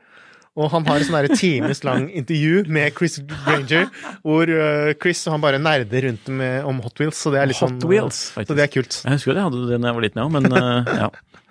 [0.53, 3.87] Og han har et sånn times lang intervju med Chris Granger,
[4.21, 7.17] hvor øh, Chris og han bare nerder rundt med, om Hot Wheels.
[7.17, 8.51] Så det er sånn, Hot Wheels, faktisk.
[8.51, 8.99] Så det er kult.
[9.01, 11.09] Jeg husker det, jeg hadde det da jeg var liten, ja, men eh, ja.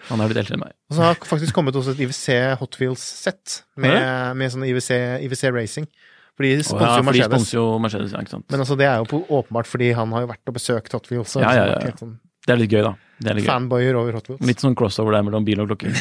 [0.08, 0.72] Han er blitt eldre enn meg.
[0.90, 3.98] Og så har faktisk kommet også et IWC Hot Wheels-sett med,
[4.38, 4.90] med sånn IWC,
[5.26, 5.86] IWC Racing.
[6.32, 7.52] For de sponser ja, jo for Mercedes.
[7.52, 8.46] jo Mercedes, ja, ikke sant.
[8.50, 11.10] Men altså, det er jo på, åpenbart fordi han har jo vært og besøkt Hot
[11.10, 11.36] Wheels.
[11.38, 11.96] Og Ja, ja, ja, ja.
[11.98, 12.92] sånn Det er litt gøy, da.
[13.22, 14.42] Er litt fanboyer over Hot Wheels.
[14.48, 15.92] Litt sånn crossover der mellom bil og klokke.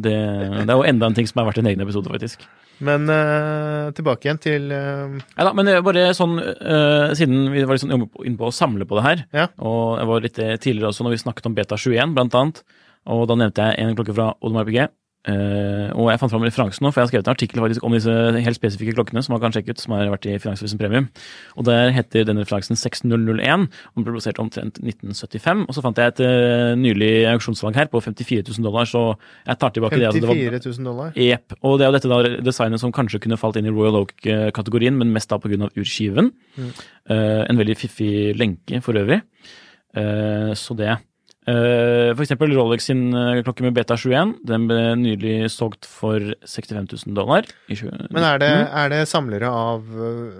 [0.00, 2.44] Det, det er jo enda en ting som er verdt en egen episode, faktisk.
[2.80, 5.18] Men uh, tilbake igjen til uh...
[5.34, 8.86] Ja da, men eh, bare sånn uh, Siden vi var sånn inne på å samle
[8.88, 9.44] på det her, Ja.
[9.60, 12.62] og jeg var litt eh, tidligere også når vi snakket om Beta 21, blant annet,
[13.12, 14.94] og da nevnte jeg en klokke fra Audemars Piguet.
[15.28, 17.96] Eh, og jeg fant fram referansen nå, for jeg har skrevet en artikkel faktisk om
[17.96, 18.14] disse
[18.46, 21.08] helt spesifikke klokkene som man kan sjekke ut, som har vært i Finansavisen Premium.
[21.60, 25.66] Og der heter den referansen 6001, og ble produsert omtrent 1975.
[25.66, 29.04] Og så fant jeg et uh, nylig auksjonsvalg her på 54 000 dollar, så
[29.46, 30.08] jeg tar tilbake det.
[30.08, 31.12] at det var 54 000 dollar.
[31.28, 31.58] Jepp.
[31.60, 34.96] Og det er jo dette da designet som kanskje kunne falt inn i Royal Oak-kategorien,
[34.96, 35.68] men mest da pga.
[35.76, 36.32] urskiven.
[36.60, 39.22] Eh, en veldig fiffig lenke for øvrig.
[40.54, 40.92] Så det.
[41.50, 44.34] Eh, eksempel Rolex sin eh, klokke med Beta 21.
[44.46, 47.48] Den ble nylig solgt for 65 000 dollar.
[47.68, 48.68] I 20, Men er det, Mm.
[48.82, 50.30] er det samlere av øh,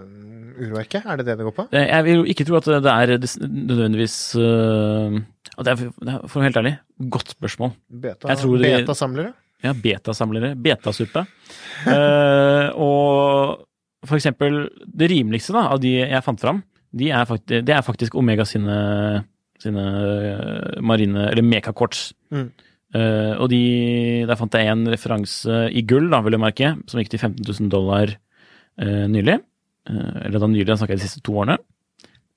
[0.61, 1.07] urverket?
[1.07, 1.67] Er det det det går på?
[1.73, 3.19] Eh, Jeg vil jo ikke tro at det er
[3.49, 5.21] nødvendigvis eh,
[5.61, 5.77] det er,
[6.29, 6.75] For å være helt ærlig,
[7.11, 7.73] godt spørsmål.
[7.91, 8.83] Beta-samlere?
[8.87, 9.33] Beta?
[9.63, 10.55] Ja, betasamlere.
[10.57, 11.27] Betasuppe.
[11.87, 13.67] uh, og
[14.09, 16.63] for eksempel det rimeligste da, av de jeg fant fram,
[16.97, 19.25] de er faktisk, det er faktisk Omega sine,
[19.63, 22.11] sine eh, marine, eller mekakorts.
[22.35, 22.51] Mm.
[22.91, 23.61] Uh, og de,
[24.27, 27.45] der fant jeg en referanse i gull, da, vil jeg merke, som gikk til 15
[27.47, 29.39] 000 dollar uh, nylig.
[29.87, 31.61] Uh, eller da nylig, jeg snakker de siste to årene.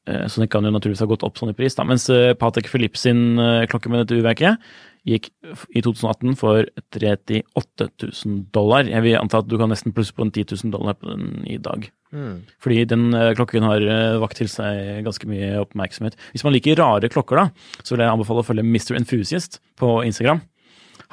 [0.04, 1.86] Så den kan jo naturligvis ha gått opp sånn i pris, da.
[1.88, 3.40] Mens Patek Philippe sin
[3.72, 4.60] klokke med dette urverket
[5.08, 5.30] gikk
[5.72, 8.84] i 2018 for 38 000 dollar.
[8.92, 11.48] Jeg vil anta at du kan nesten plusse på en 10 000 dollar på den
[11.48, 11.88] i dag.
[12.14, 12.34] Mm.
[12.62, 16.18] Fordi den eh, klokken har eh, vakt til seg ganske mye oppmerksomhet.
[16.34, 17.46] Hvis man liker rare klokker, da,
[17.82, 18.98] så vil jeg anbefale å følge Mr.
[19.00, 20.44] Enthusiast på Instagram.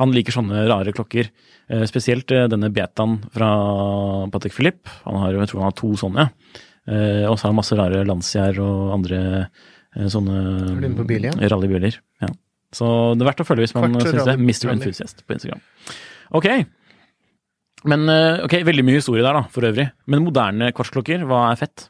[0.01, 1.31] Han liker sånne rare klokker.
[1.73, 3.51] Eh, Spesielt denne betaen fra
[4.33, 4.93] Patek Philippe.
[5.07, 6.29] Han har, jeg tror han har to sånne.
[6.91, 9.19] Og så har han masse rare Lancier og andre
[10.11, 10.39] sånne
[11.45, 11.99] Er rallybiler.
[12.25, 12.31] Ja.
[12.75, 14.35] Så det er verdt å følge hvis man syns det.
[14.41, 14.73] Mr.
[14.73, 15.61] Enthusiast på Instagram.
[16.41, 16.49] Ok.
[17.89, 19.87] Men eh, ok, veldig mye historie der, da, for øvrig.
[20.11, 21.87] Men moderne kvartsklokker, hva er fett?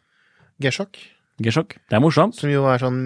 [0.63, 0.99] G-sjokk,
[1.41, 1.79] G-sjokk.
[1.89, 2.37] Det er morsomt.
[2.37, 2.99] som jo er sånn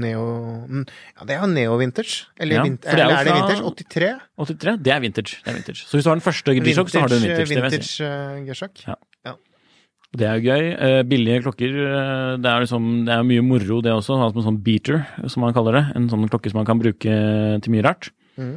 [0.00, 0.22] neo
[0.64, 0.84] mm,
[1.18, 2.22] Ja, det er jo neo-vintage.
[2.40, 3.74] Eller, Ja, det er eller er det vintage?
[3.92, 4.08] 83?
[4.40, 5.36] 83, det er vintage.
[5.44, 5.84] Det er vintage.
[5.84, 7.52] Så hvis du har den første G-sjokk, så har du en vintage.
[7.52, 8.82] vintage eh, G-sjokk.
[8.88, 8.96] Ja.
[10.10, 10.64] Det er jo gøy.
[10.74, 11.76] Eh, billige klokker,
[12.42, 14.16] det er liksom, det er mye moro det også.
[14.18, 15.84] Altså en sånn beater, som man kaller det.
[16.00, 17.12] En sånn klokke som man kan bruke
[17.62, 18.08] til mye rart.
[18.40, 18.56] Mhm.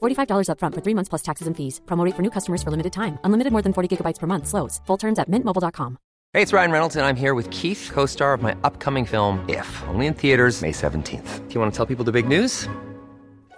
[0.00, 1.80] $45 upfront for three months plus taxes and fees.
[1.86, 3.18] Promo rate for new customers for limited time.
[3.24, 4.46] Unlimited more than 40 gigabytes per month.
[4.46, 4.80] Slows.
[4.86, 5.98] Full terms at mintmobile.com.
[6.32, 9.44] Hey, it's Ryan Reynolds, and I'm here with Keith, co star of my upcoming film,
[9.48, 11.48] If, only in theaters, May 17th.
[11.48, 12.68] Do you want to tell people the big news?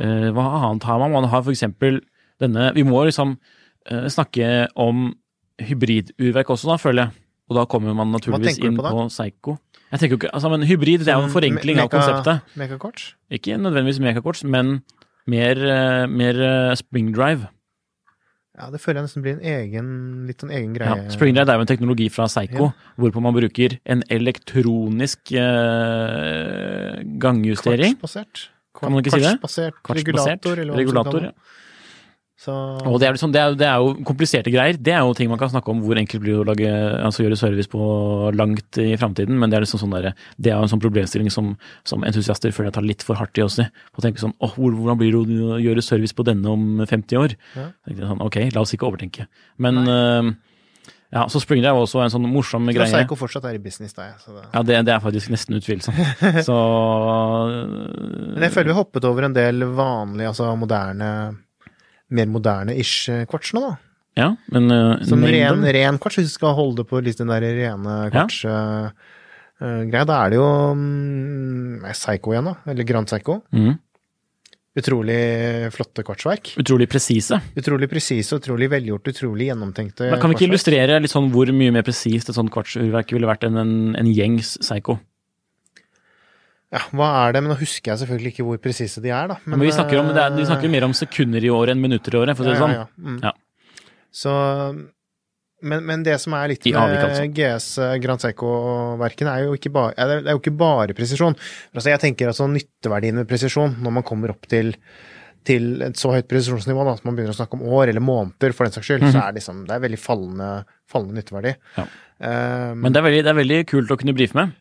[0.00, 1.14] Eh, hva annet har man?
[1.14, 2.00] Man har eksempel
[2.42, 3.38] denne Vi må liksom
[3.88, 5.14] eh, snakke om
[5.62, 7.22] hybridurverk også, da, føler jeg.
[7.46, 9.56] Og da kommer man naturligvis inn på på Psycho.
[9.92, 12.42] Jeg tenker jo ikke, altså, men Hybrid det er jo en forenkling av konseptet.
[12.58, 13.12] Mekakorts?
[13.30, 14.80] Ikke nødvendigvis mekakorts, men
[15.30, 17.46] mer, eh, mer spring drive.
[18.56, 19.88] Ja, det føler jeg nesten blir en egen,
[20.26, 21.10] litt sånn egen Ja, greie.
[21.12, 27.98] spring drive er jo en teknologi fra Psycho, hvorpå man bruker en elektronisk eh, gangjustering.
[28.00, 28.48] Kvartsbasert?
[28.76, 29.36] Kan man ikke si det?
[29.86, 31.30] Kvartsbasert regulator, regulator.
[31.30, 31.62] Ja.
[32.36, 34.76] Så Og det er, liksom, det, er, det er jo kompliserte greier.
[34.76, 37.24] Det er jo ting man kan snakke om hvor enkelt blir det å lage, altså
[37.24, 37.80] gjøre service på
[38.36, 41.54] langt i framtiden, men det er liksom sånn der, det er en sånn problemstilling som,
[41.88, 43.64] som entusiaster føler jeg tar litt for hardt i også.
[43.72, 47.22] Å tenke sånn åh, hvor, hvordan blir det å gjøre service på denne om 50
[47.22, 47.38] år?
[47.56, 47.70] Ja.
[48.02, 49.30] Sånn, ok, la oss ikke overtenke.
[49.56, 50.30] Men øh,
[51.14, 52.88] ja, så Springer er også en sånn morsom greie.
[52.90, 54.08] Psycho fortsatt er i business, da.
[54.10, 54.44] Ja, det.
[54.52, 56.00] Ja, det, det er faktisk nesten utvilsomt.
[56.48, 56.56] Så
[58.34, 61.10] Men jeg føler vi hoppet over en del vanlige, altså moderne
[62.16, 63.72] Mer moderne-ish kvarts nå, da.
[64.16, 67.30] Ja, men uh, Som ren, ren kvarts, hvis du skal holde det på litt den
[67.32, 70.04] der rene kvarts-greia.
[70.06, 72.54] da er det jo um, Psycho igjen, da.
[72.70, 73.40] Eller Grand Psycho.
[73.54, 73.74] Mhm.
[74.76, 75.18] Utrolig
[75.72, 76.52] flotte kvartsverk.
[76.60, 77.38] Utrolig presise.
[77.56, 80.50] Utrolig presise, utrolig velgjort, utrolig gjennomtenkte Men kan vi ikke kortsverk.
[80.50, 84.10] illustrere litt sånn hvor mye mer presist et sånt kortsurverk ville vært enn en, en
[84.12, 84.98] gjengs psycho?
[86.74, 87.40] Ja, hva er det?
[87.44, 89.38] Men nå husker jeg selvfølgelig ikke hvor presise de er, da.
[89.46, 92.12] Men, vi snakker om, det er, vi snakker mer om sekunder i året enn minutter
[92.12, 92.74] i året, for å si det sånn.
[92.74, 93.16] Ja, ja, ja.
[93.16, 93.20] Mm.
[93.22, 93.32] Ja.
[94.16, 94.32] Så
[95.68, 97.26] men, men det som er litt med altså.
[97.36, 101.36] GS eh, Grand Seiko-verkene, er er- jo ikke bare presisjon.
[101.74, 104.72] Altså, jeg tenker altså nytteverdien ved presisjon, når man kommer opp til,
[105.46, 108.54] til et så høyt presisjonsnivå, da, at man begynner å snakke om år eller måneder,
[108.56, 110.50] for den saks skyld, så er det, liksom, det er veldig fallende,
[110.90, 111.56] fallende nytteverdi.
[111.58, 111.80] Mhm.
[111.82, 111.88] Ja.
[112.16, 114.54] Um, Men det er, veldig, det er veldig kult å kunne brife med,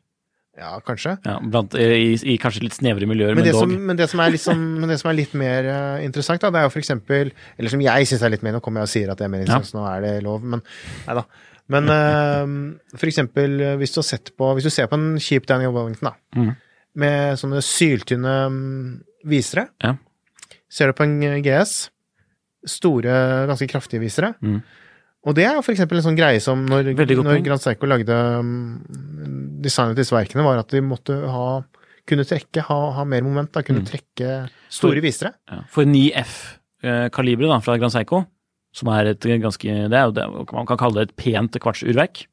[0.57, 1.17] ja, kanskje.
[1.25, 3.65] ja, blant, i, i kanskje litt snevre miljøer, Men men, det, dog.
[3.65, 6.61] som, men, det som liksom, men det som er litt mer uh, interessant, da, det
[6.61, 9.11] er jo eksempel Eller som jeg syns er litt mer Nå kommer jeg og sier
[9.11, 10.63] at det er mer interessant, så nå er det lov, men
[11.07, 11.25] nei da.
[11.73, 12.45] Men uh,
[13.65, 16.51] eh, hvis sett på Hvis du ser på en kjip Daniel Wellington, da, mm.
[17.01, 18.89] med sånne syltynne mm,
[19.27, 19.95] visere, Ja.
[20.69, 21.89] ser du på en eh, GS,
[22.65, 23.13] store,
[23.49, 24.61] ganske kraftige visere, Mhm.
[25.25, 27.39] Og det er jo for eksempel en sånn greie som når, når.
[27.45, 28.77] Grand Seiko lagde um,
[29.65, 31.47] designet disse verkene, var at de måtte ha
[32.05, 33.87] kunne trekke, ha, ha mer moment, da, kunne Mm.
[33.89, 34.33] trekke
[34.69, 35.31] store visere.
[35.49, 35.63] Ja.
[35.73, 38.23] For 9F-kaliberet da, fra Grand Seiko,
[38.75, 42.25] som er et ganske det er det, Man kan kalle det et pent kvartsurverk.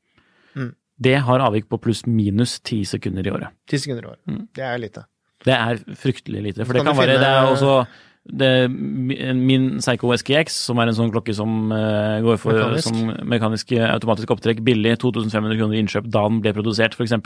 [0.54, 0.74] Mm.
[1.02, 3.48] Det har avvik på pluss minus ti sekunder i året.
[3.66, 4.20] Ti sekunder i året.
[4.28, 4.48] Mm.
[4.54, 5.04] Det er lite.
[5.42, 6.66] Det er fryktelig lite.
[6.66, 7.24] For kan det kan være finne...
[7.24, 7.86] Det er også
[8.24, 12.88] det, min Psycho SKX, som er en sånn klokke som uh, går for Mekanisk.
[12.88, 17.16] som mekanisk eh, automatisk opptrekk, billig, 2500 kroner innkjøp da den ble produsert, f.eks.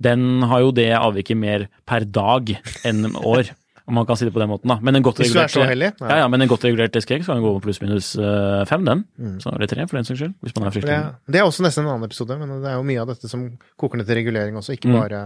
[0.00, 2.54] Den har jo det avviket mer per dag
[2.88, 3.50] enn år,
[3.90, 4.70] om man kan si det på den måten.
[4.72, 4.78] da.
[4.80, 5.90] Men en godt er regulert, så heldig.
[6.00, 9.04] ja, ja, men en godt regulert SKX kan gå pluss-minus uh, fem, den.
[9.20, 9.34] Mm.
[9.44, 10.32] Så eller tre, for den saks skyld.
[10.40, 12.78] Hvis man er fryktelig Det, det er også nesten en annen episode, men det er
[12.80, 13.44] jo mye av dette som
[13.76, 14.96] koker ned til regulering også, ikke Mm.
[14.96, 15.20] bare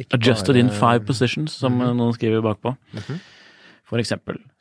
[0.00, 1.94] ikke Adjusted bare- in five positions, som mm.
[2.00, 2.74] noen skriver bakpå.
[2.98, 3.20] Mhm.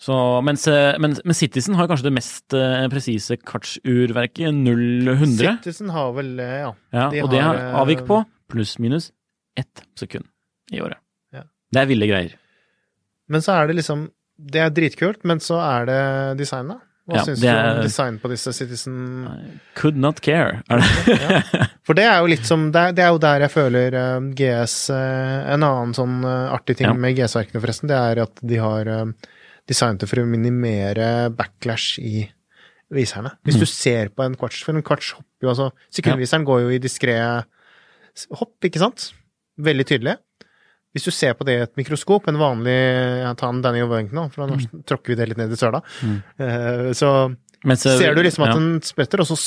[0.01, 5.59] Så, mens, eh, men, men Citizen har kanskje det mest eh, presise kartsurverket, 0-100.
[5.63, 6.73] Citizen har vel Ja.
[6.91, 8.19] Ja, de og det har eh, avvik på
[8.51, 9.11] pluss-minus
[9.59, 10.27] ett sekund
[10.73, 10.99] i året.
[11.33, 11.45] Ja.
[11.71, 12.35] Det er ville greier.
[13.31, 16.01] Men så er det liksom Det er dritkult, men så er det
[16.41, 16.79] design, da.
[17.03, 18.95] Hva Ja, syns du om design på disse Citizen
[19.75, 20.61] Could not care.
[20.69, 21.67] Det?
[21.83, 25.51] For det er jo litt som Det er, jo der jeg føler eh, GS eh,
[25.55, 26.93] En annen sånn eh, artig ting Ja.
[26.95, 29.11] med GS-verkene, forresten, det er at de har eh,
[29.67, 32.23] designet det for å minimere backlash i
[32.93, 33.33] viserne.
[33.43, 33.59] Hvis Mm.
[33.59, 36.79] du ser på en kvarts For en kvarts hopper jo altså Sekundviseren går jo i
[36.83, 37.15] diskré
[38.31, 39.09] hopp, ikke sant?
[39.59, 40.15] Veldig tydelig.
[40.93, 42.75] Hvis du ser på det i et mikroskop, en vanlig
[43.23, 45.81] ja, Ta en Daniel Wellington, da, for nå tråkker vi det litt ned i søla,
[46.03, 46.19] Mm.
[46.39, 47.09] Uh, så
[47.65, 48.59] eh, ser du liksom at ja.
[48.59, 49.37] den spretter, og så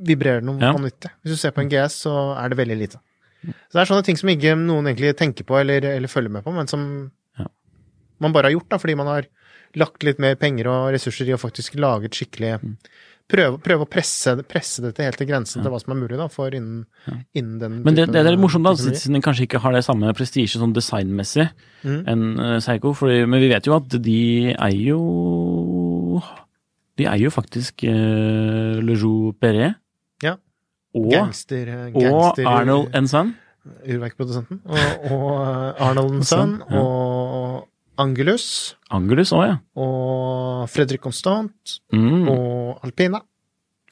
[0.00, 0.72] vibrerer vibrerer noe Ja.
[0.72, 1.10] vanvittig.
[1.22, 3.00] Hvis du ser på en GS, så er det veldig lite.
[3.44, 6.44] Så det er sånne ting som ikke noen egentlig tenker på eller, eller følger med
[6.44, 7.46] på, men som Ja.
[8.20, 9.26] man bare har gjort, da, fordi man har
[9.76, 12.76] lagt litt mer penger og ressurser i å faktisk lage et skikkelig Mm.
[13.30, 16.26] Prøve, prøve å presse, presse dette helt til grensen til hva som er mulig da,
[16.32, 16.84] for innen,
[17.36, 19.84] innen den Men det, det er litt morsomt da, siden den kanskje ikke har det
[19.86, 22.00] samme prestisje sånn designmessig Mm.
[22.12, 22.58] enn eh,
[22.92, 26.20] fordi, men vi vet jo at de eier jo
[26.98, 29.78] De eier jo faktisk uh, Le Joux Perret.
[30.20, 30.34] Ja.
[30.92, 33.30] Og, Gangster, og Arnold and Son.
[33.88, 34.60] urverkprodusenten.
[34.66, 36.24] Og, og Arnold
[36.68, 36.76] Ja.
[36.82, 37.69] og
[38.00, 38.46] Angulus.
[38.90, 39.58] Angelus også, ja.
[39.80, 42.28] og Fredrik Constant Mm.
[42.32, 43.20] og Alpina.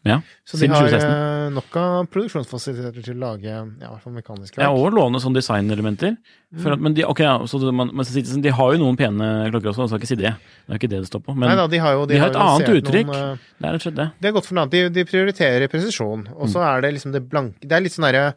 [0.07, 1.11] Ja, Så de har 2016.
[1.11, 5.19] eh, nok av produksjonsfasiliteter til å lage ja, i hvert fall mekaniske Ja, og låne
[5.21, 6.15] sånne designelementer.
[6.55, 6.81] Mm.
[6.81, 9.99] men de, okay, ja, så man, men de har jo noen pene klokker også, skal
[10.01, 10.33] ikke si det.
[10.39, 11.35] Det er ikke det det står på.
[11.37, 13.07] Men Neida, de har jo de har et annet uttrykk.
[13.11, 14.09] Noen, eh, det er rett og slett det.
[14.23, 14.71] det er godt for noe annet.
[14.79, 16.53] De, de prioriterer presisjon, og Mm.
[16.55, 18.35] så er det liksom det blanke Det er litt sånn derre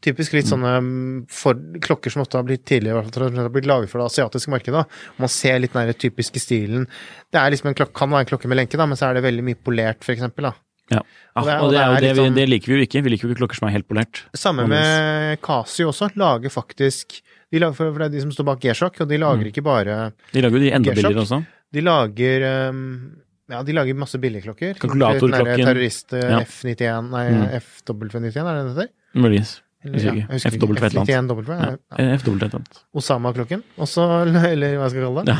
[0.00, 3.48] Typisk litt sånne mm, for, klokker som ofte har blitt tidligere i hvert fall, har
[3.50, 4.84] blitt laget for det asiatiske markedet.
[5.18, 6.86] Man ser litt den typiske stilen.
[7.32, 9.14] Det er liksom en klokke, kan være en klokke med lenke, da, men så er
[9.18, 10.46] det veldig mye polert, for eksempel.
[10.46, 10.52] Da.
[10.94, 11.00] Ja.
[11.02, 13.02] Ja, Og det er- og det, og det vi, sånn- det liker vi jo ikke.
[13.02, 14.22] Vi liker jo ikke klokker som er helt polert.
[14.34, 16.10] Samme med Casio også.
[16.16, 19.42] Lager faktisk de lager, For det er de som står bak G-Shock, og de lager
[19.44, 19.50] Mm.
[19.52, 21.46] ikke bare De lager jo de enda billigere også.
[21.72, 23.16] De lager um,
[23.50, 24.78] Ja, de lager masse billigklokker.
[24.78, 25.64] Kalkulatorklokken.
[25.64, 26.40] Terrorist eh, Ja.
[26.44, 27.48] F91, nei, Mm.
[27.58, 28.88] FW91, er det den heter?
[29.14, 29.60] Muligens.
[29.88, 30.28] Eller, Husker ikke.
[30.28, 31.08] jeg FW et eller annet.
[31.08, 31.50] F91W.
[31.58, 31.70] Ja.
[31.98, 32.16] Ja.
[32.18, 32.80] FW et eller annet.
[33.02, 34.06] Osama-klokken, også,
[34.52, 35.34] eller hva jeg skal kalle det.
[35.34, 35.38] Ja.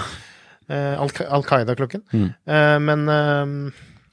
[0.69, 2.03] Eh, Al- Qaida-klokken.
[2.13, 2.29] Mm.
[2.45, 3.55] Eh, men ehm,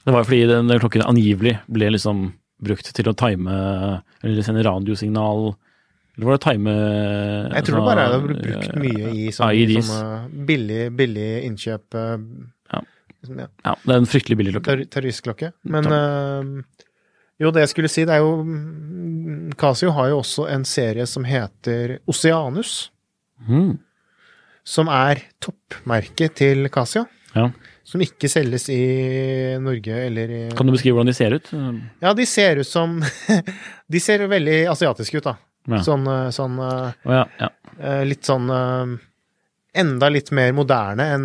[0.06, 2.26] Det var jo fordi den, den klokken angivelig ble liksom
[2.64, 3.52] brukt til å time
[4.24, 5.50] Eller sende radiosignal
[6.16, 6.72] Eller var det time
[7.52, 9.90] jeg tror det bare er det blitt altså, brukt mye i sånne, IEDs.
[10.48, 11.98] billig, billig innkjøp.
[12.00, 12.16] eh,
[12.72, 12.80] Ja.
[13.20, 13.48] liksom, ja.
[13.68, 14.70] Ja, det er en fryktelig billig klokke.
[14.72, 15.52] Terr- terroristklokke.
[15.68, 15.90] Men
[17.40, 18.30] jo, det jeg skulle si, det er jo
[19.60, 22.90] Casio har jo også en serie som heter Oceanus.
[23.48, 23.76] Mm.
[24.66, 27.04] Som er toppmerket til Casio.
[27.36, 27.50] Ja.
[27.86, 28.80] Som ikke selges i
[29.62, 31.50] Norge eller i Kan du beskrive hvordan de ser ut?
[32.02, 32.96] Ja, de ser ut som
[33.92, 35.36] De ser veldig asiatiske ut, da.
[35.70, 35.82] Ja.
[35.86, 37.48] Sånn, eh, sånn oh, ja, ja.
[37.78, 38.48] eh, Litt sånn
[39.76, 41.24] Enda litt mer moderne enn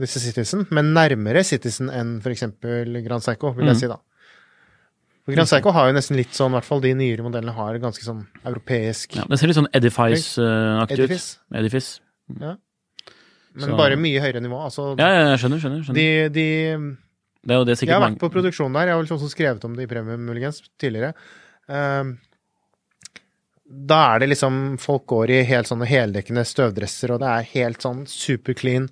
[0.00, 2.46] disse Citizen, men nærmere Citizen enn f.eks.
[3.04, 3.80] Grand Seiko, vil jeg Mm.
[3.82, 3.98] si, da.
[5.34, 8.04] Grand Seiko har jo nesten litt sånn, i hvert fall de nyere modellene har ganske
[8.04, 9.24] sånn europeisk ja.
[9.28, 11.04] Det ser litt sånn Edifice-aktig ut.
[11.06, 11.38] Edifice.
[11.54, 12.00] Edifice.
[12.28, 12.58] Men
[13.66, 14.58] Så- bare mye høyere nivå.
[14.64, 15.60] Altså, Ja, ja, jeg skjønner.
[15.60, 15.94] skjønner, skjønner.
[15.94, 16.96] de, de
[17.42, 18.86] det er jo det Jeg har mange vært på produksjon der.
[18.86, 21.14] Jeg har vel også skrevet om det i Premium muligens tidligere.
[21.68, 22.18] Um,
[23.70, 27.78] da er det liksom Folk går i helt sånne heldekkende støvdresser, og det er helt
[27.80, 28.90] sånn superclean.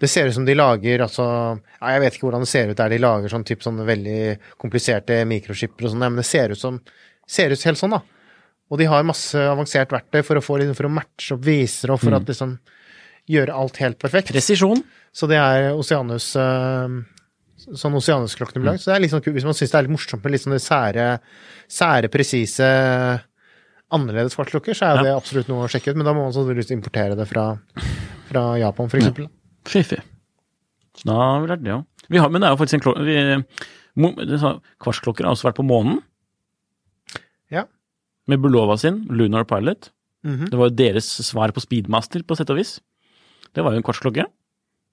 [0.00, 1.24] Det ser ut som de lager altså
[1.60, 4.20] ja, Jeg vet ikke hvordan det ser ut der de lager sånn typ sånne veldig
[4.60, 6.80] kompliserte mikroskipper og sånn, men det ser ut som
[7.30, 8.00] Ser ut helt sånn, da.
[8.70, 11.92] Og de har masse avansert verktøy for å få liksom, for å matche opp viser,
[11.94, 12.56] og for at liksom
[13.30, 14.32] gjøre alt helt perfekt.
[14.32, 14.82] Presisjon.
[15.14, 16.96] Så det er Oceanus eh,
[17.60, 18.82] Sånn Oceanus-klokkene blir lagd.
[18.82, 21.08] Så det er sånn hvis man syns det er litt morsomt med litt sånne sære,
[21.70, 22.70] sære presise,
[23.94, 25.02] annerledes fartsklokker, så er Ja.
[25.02, 25.96] det absolutt noe å sjekke ut.
[25.96, 27.58] Men da må man sannsynligvis importere det fra,
[28.30, 29.28] fra Japan, for eksempel.
[29.68, 30.00] Fiffig.
[30.96, 31.84] Så da har vi lært det òg.
[32.10, 33.44] Men det er jo faktisk en klokke
[34.80, 36.00] Kvartsklokker har også vært på månen.
[37.50, 37.64] Ja.
[38.30, 39.90] Med Bulova sin, Lunar Pilot.
[40.24, 40.50] Mhm.
[40.50, 42.78] Det var jo deres svar på Speedmaster, på sett og vis.
[43.54, 44.26] Det var jo en kvartsklokke.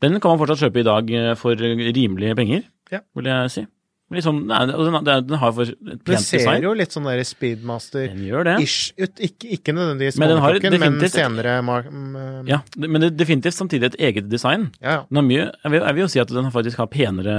[0.01, 2.99] Den kan man fortsatt kjøpe i dag eh, for rimelige penger, Ja.
[3.15, 3.65] vil jeg si.
[4.08, 6.63] Liksom, nei, den, den, den har for et Det pent ser design.
[6.63, 9.20] jo litt sånn der Speedmaster-ish Den ut.
[9.20, 13.89] Ikke, ikke nødvendigvis Men den har men senere mm, Ja, men det er definitivt samtidig
[13.91, 14.70] et eget design.
[14.80, 15.04] ja, ja.
[15.12, 17.36] Den mye, jeg, vil, jeg vil jo si at den faktisk har penere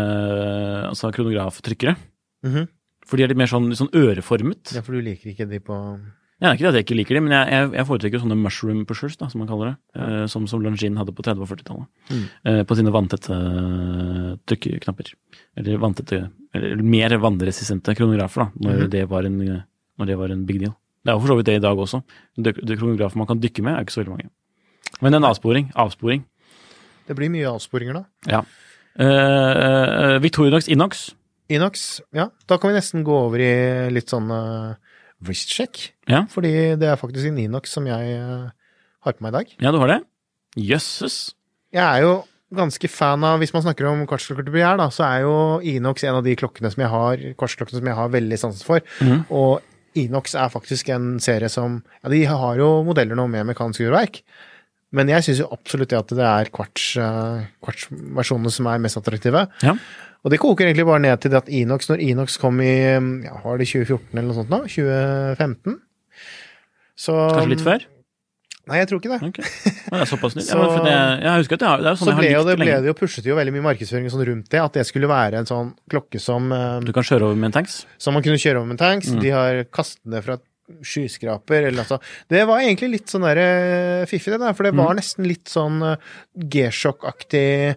[0.90, 1.96] altså kronograftrykkere.
[2.44, 2.68] Mhm.
[3.08, 4.74] For de er litt mer sånn, sånn øreformet.
[4.76, 5.76] ja, for du liker ikke de på
[6.38, 8.36] Ja, er ikke det at jeg ikke liker de, men jeg, jeg, jeg foretrekker sånne
[8.38, 9.76] mushroom pushers, da, som man kaller det.
[9.98, 11.88] Eh, som, som Longin hadde på 30- og 40-tallet.
[12.12, 12.20] Mm.
[12.50, 15.10] Eh, på sine vanntette eh, trykkeknapper.
[15.58, 16.20] Eller vanntette
[16.54, 18.90] Eller mer vannresistente kronografer, da, når, mm.
[18.94, 19.40] det var en,
[19.98, 20.76] når det var en big deal.
[21.02, 22.02] Det er jo for så vidt det i dag også.
[22.38, 24.30] Det, det kronografer man kan dykke med, er ikke så veldig mange.
[25.02, 25.72] Men en avsporing.
[25.74, 26.22] Avsporing.
[27.08, 28.04] Det blir mye avsporinger, da.
[28.30, 28.44] Ja.
[28.98, 31.08] Uh, Victorinox Inox.
[31.48, 32.28] Inox, ja.
[32.46, 33.52] Da kan vi nesten gå over i
[33.94, 34.76] litt sånn uh,
[35.24, 35.92] wrist-check.
[36.10, 36.24] Ja.
[36.30, 38.48] Fordi det er faktisk en Inox som jeg eh,
[39.04, 39.54] har på meg i dag.
[39.60, 40.00] ja, du har det?
[40.58, 41.34] Jøsses.
[41.74, 42.12] Jeg er jo
[42.54, 45.34] ganske fan av, hvis man snakker om kvartsklokker til begjær, da, så er jo
[45.68, 48.86] Inox en av de klokkene som jeg har, kvartsklokkene som jeg har veldig sansen for.
[49.04, 49.26] Mm.
[49.28, 53.84] Og Inox er faktisk en serie som Ja, de har jo modeller nå med mekanisk
[53.84, 54.22] urverk.
[54.96, 58.96] Men jeg syns jo absolutt det at det er kvarts, eh, kvartsversjonene som er mest
[58.96, 59.44] attraktive.
[59.60, 59.74] Ja.
[60.24, 62.72] Og det koker egentlig bare ned til det at Inox, når Inox kom i
[63.24, 64.58] ja, var det 2014 eller noe sånt nå?
[64.66, 65.78] 2015?
[66.98, 67.84] Så Kanskje litt før?
[68.68, 69.28] Nei, jeg tror ikke det.
[69.30, 69.44] Okay.
[69.88, 70.44] Det er såpass nytt.
[70.50, 72.56] Så- Ja, det, jeg husker at det er sånn Så jeg ble, har likt det,
[72.58, 75.08] det ble det jo pushet jo veldig mye markedsføring sånn rundt det, at det skulle
[75.08, 77.78] være en sånn klokke som, eh, Du kan kjøre over med en tanks.
[77.96, 79.08] som man kunne kjøre over med en tanks.
[79.14, 79.20] Mm.
[79.24, 80.36] De har kastet ned fra
[80.84, 81.96] skyskraper, eller altså
[82.28, 84.98] Det var egentlig litt sånn der eh, fiffig, det der, for det var Mm.
[85.00, 85.96] nesten litt sånn eh,
[86.36, 87.76] G-sjokk-aktig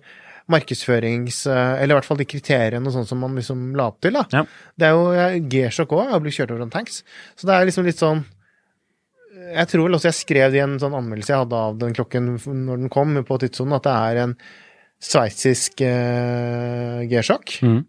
[0.51, 1.41] markedsførings...
[1.49, 4.15] eh, Eller i hvert fall de kriteriene og sånn som man liksom la opp til,
[4.17, 4.25] da.
[4.33, 4.43] Ja.
[4.77, 7.01] Det er jo G-sjokk òg, har blitt kjørt over en tanks.
[7.39, 8.25] Så det er liksom litt sånn
[9.51, 11.95] Jeg tror vel også jeg skrev det i en sånn anmeldelse jeg hadde av den
[11.97, 14.35] klokken når den kom, på tidssonen, at det er en
[15.01, 17.55] sveitsisk uh, G-sjokk.
[17.65, 17.79] Mm.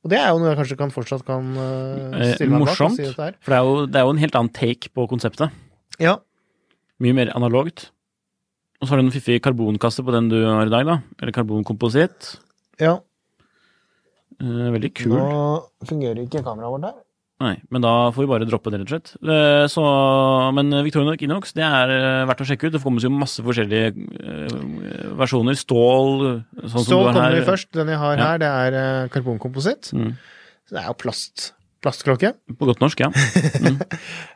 [0.00, 2.70] Og det er jo noe jeg kanskje kan fortsatt kan eh, stille meg bak.
[2.70, 3.00] og morsomt.
[3.00, 3.08] Si.
[3.12, 5.56] For det er, jo, det er jo en helt annen take på konseptet.
[6.00, 6.14] Ja.
[7.04, 7.90] Mye mer analogt.
[8.80, 10.98] Og så har du en fiffig karbonkasse på den du har i dag, da.
[11.20, 12.36] Eller karbonkompositt.
[12.80, 12.98] ja.
[14.40, 15.12] Eh, veldig kul.
[15.12, 16.94] Nå fungerer ikke kameraet vårt der.
[17.40, 19.10] Nei, men da får vi bare droppe det, rett og slett.
[19.20, 19.84] Eh, Så,
[20.56, 22.72] men Victorinox Inox, det er eh, verdt å sjekke ut.
[22.72, 24.56] Det kommer jo masse forskjellige eh,
[25.20, 25.56] versjoner.
[25.60, 26.24] Stål,
[26.56, 27.18] sånn som du har her.
[27.18, 27.70] kommer vi først.
[27.76, 28.24] Den jeg har Ja.
[28.30, 29.92] her, det er karbonkompositt.
[29.92, 30.16] Mm.
[30.68, 31.50] Så det er jo plast.
[31.80, 32.34] Plastklokke.
[32.60, 33.10] På godt norsk, ja.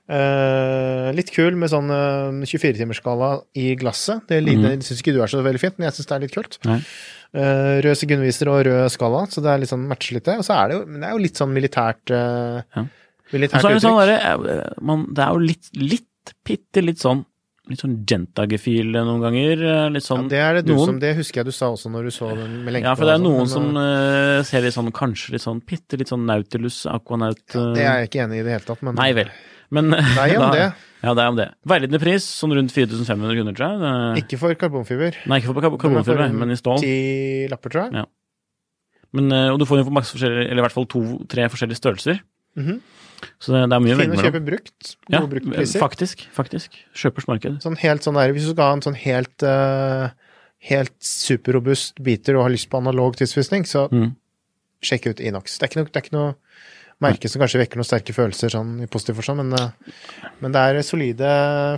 [0.04, 4.26] Eh, litt kul med sånn uh, 24-timersskala i glasset.
[4.28, 4.82] Det, mm.
[4.84, 6.58] syns ikke du er så veldig fint, men jeg syns det er litt kult.
[6.68, 6.76] Nei.
[7.34, 10.36] Eh, rød sekundviser og rød skala, så det er litt sånn matcher litt det.
[10.38, 12.84] Og så er det jo, det er jo litt sånn militært uh, Ja.
[13.32, 14.20] Militært så det sånn uttrykk.
[14.36, 17.24] derre eh, man- Det er jo litt, litt, bitte litt sånn
[17.64, 19.62] Litt sånn Gentagefil noen ganger.
[19.94, 21.88] Litt sånn, ja, det er det du noen- som Det husker jeg du sa også
[21.88, 24.42] når du så den med lenke Ja, for det er sånn, noen som uh, eh,
[24.44, 28.10] ser litt sånn, kanskje litt sånn bitte litt sånn Nautilus, Aquanaut eh, Det er jeg
[28.10, 29.30] ikke enig i i det hele tatt, men Nei vel.
[29.72, 30.66] Men Nei om da- det.
[31.04, 31.48] Ja, det er om det.
[31.68, 34.24] Veiledende pris, sånn rundt 4500 kroner, tror jeg.
[34.24, 35.16] Ikke for karbonfiber.
[35.28, 36.80] Nei, ikke for kar- karbonfiber, men i stål.
[36.80, 37.92] Ti lapper, tror jeg.
[38.00, 38.04] Ja.
[39.14, 42.20] Men, eh, og du får jo for i hvert fall to-tre forskjellige størrelser.
[42.56, 42.80] Mhm.
[43.42, 44.94] Så det, det er mye å Fin velge å kjøpe brukt.
[45.12, 45.80] Ja, bruktpriser.
[45.82, 46.26] faktisk.
[46.36, 46.78] Faktisk.
[46.94, 47.58] Kjøpers marked.
[47.64, 50.08] Sånn helt sånn der, hvis du skal ha en sånn helt uh,
[50.64, 54.14] helt superrobust biter og har lyst på analog tidsvisning, så Mm.
[54.84, 55.58] sjekk ut Inox.
[55.58, 56.34] Det er ikke noe, det er ikke noe
[57.02, 59.92] merke som kanskje vekker noen sterke følelser sånn i positiv forstand, men, eh,
[60.40, 61.28] men det er solide,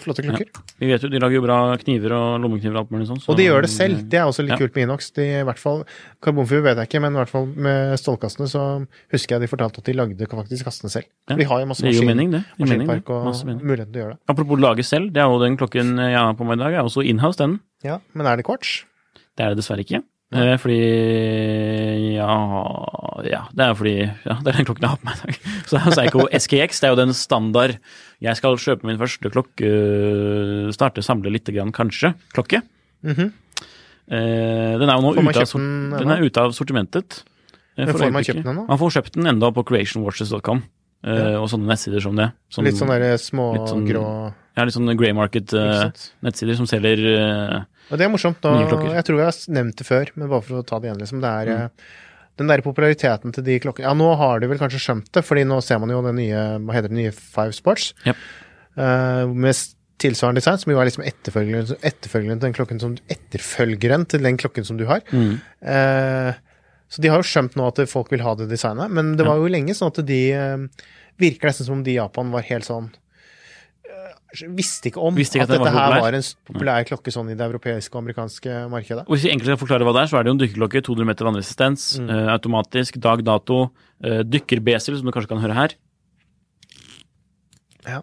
[0.04, 0.48] flotte klokker.
[0.78, 3.22] Vi vet jo, de lager jo bra kniver og lommekniver og alt mulig sånt.
[3.22, 4.08] så- Og de gjør det selv.
[4.08, 4.56] Det er også litt Ja.
[4.58, 5.10] kult med Inox.
[5.12, 5.84] De, i hvert fall,
[6.22, 9.78] Karbonfiber vet jeg ikke, men i hvert fall med stålkassene så husker jeg de fortalte
[9.78, 11.04] at de lagde faktisk kassene selv.
[11.28, 11.36] Ja.
[11.36, 14.18] De har jo masse maskin, mening, maskinpark og muligheten til å gjøre det.
[14.28, 16.82] Apropos lage selv, det er jo den klokken jeg har på meg i dag, er
[16.84, 17.60] også inhouse, den.
[17.84, 18.84] Ja, Men er det kvarts?
[19.36, 20.02] Det er det dessverre ikke.
[20.34, 20.76] Eh, fordi
[22.16, 22.26] ja,
[23.30, 25.38] ja, det er fordi ja, det er den klokken jeg har på meg i dag.
[25.68, 27.76] Så det er Seigo SKX, det er jo den standard
[28.24, 29.70] Jeg skal kjøpe min første klokke,
[30.74, 32.62] starte samle litt, grann, kanskje, klokke.
[33.06, 33.28] Mhm.
[34.06, 37.20] Eh, den er jo nå ute av, den den er ute av sortimentet.
[37.76, 38.66] eh, Men får man kjøpt den nå?
[38.68, 40.62] Man får kjøpt den enda på creationwatches.com.
[41.06, 41.36] Ja.
[41.38, 42.30] Og sånne nettsider som det.
[42.50, 46.06] Som, Litt sånne smågrå små, sånn- Ja, litt sånn grey market eh, Ikke sant?
[46.24, 47.60] nettsider som selger eh,
[47.90, 48.40] Og det er morsomt.
[48.42, 50.98] Da, jeg tror jeg har nevnt det før, men bare for å ta det igjen,
[51.04, 51.20] liksom.
[51.22, 51.62] Det er Mm.
[51.64, 51.68] eh,
[52.36, 55.44] den der populariteten til de klokkene Ja, nå har de vel kanskje skjønt det, fordi
[55.48, 57.94] nå ser man jo den nye Hva heter det, nye Five Sports.
[58.04, 58.16] Yep.
[58.76, 59.56] Uh, med
[59.98, 64.36] tilsvarende design, som jo er liksom etterfølgeren, etterfølgeren til den klokken som Etterfølgeren til den
[64.36, 65.00] klokken som du har.
[65.12, 65.40] mm.
[65.64, 66.34] Uh,
[66.88, 69.40] så de har jo skjønt nå at folk vil ha det designet, men det var
[69.40, 70.66] jo lenge sånn at de uh,
[71.18, 72.90] Virker nesten som om de i Japan var helt sånn
[74.56, 77.30] Visste ikke om Visste ikke at, at dette var her var en populær klokke sånn
[77.32, 79.04] i det europeiske og amerikanske markedet.
[79.06, 80.82] Og Hvis vi enkelt skal forklare hva det er, så er det jo en dykkerklokke,
[80.88, 82.10] 200 meter vannresistens, Mm.
[82.10, 83.70] uh, automatisk, dag, dato,
[84.04, 85.74] uh, dykkerbesel, som du kanskje kan høre her.
[87.86, 88.02] Ja.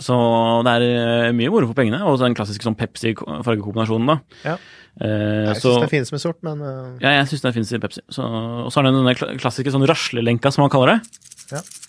[0.00, 0.16] Så
[0.64, 0.84] det er
[1.28, 4.16] eh, mye moro for pengene, og den klassiske sånn Pepsi-fargekombinasjonen, da.
[4.46, 4.54] Ja.
[5.00, 6.62] Jeg så, syns det finnes med sort, men
[7.00, 8.00] ja, jeg syns det finnes i Pepsi.
[8.08, 11.20] Så, og så har den denne klassiske sånn raslelenka, som man kaller det.
[11.50, 11.79] skrangler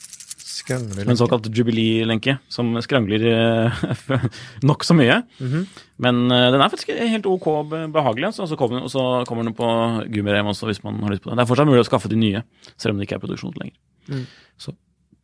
[1.12, 4.26] En såkalt jubilee-lenke, som skrangler uh,
[4.68, 5.22] nokså mye.
[5.41, 5.64] Mhm.
[6.01, 8.43] Men eh, den er faktisk helt ok be- behagelig, altså.
[8.47, 9.68] og så kommer, så kommer den på
[10.09, 11.38] gummirem også, hvis man har lyst på det.
[11.38, 12.41] Det er fortsatt mulig å skaffe de nye,
[12.76, 13.76] selv om det ikke er produksjon lenger.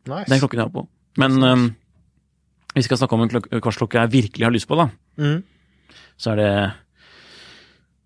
[0.08, 0.28] Nice.
[0.30, 0.84] den klokken jeg har på.
[1.18, 1.64] Men eh,
[2.74, 4.86] hvis vi skal snakke om en klok- kvartsklokke jeg virkelig har lyst på, da,
[5.18, 5.40] mm.
[6.18, 6.52] så er det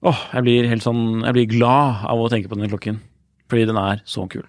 [0.02, 2.96] Åh, jeg blir helt sånn Jeg blir glad av å tenke på denne klokken.
[3.52, 4.42] Fordi den er så kul.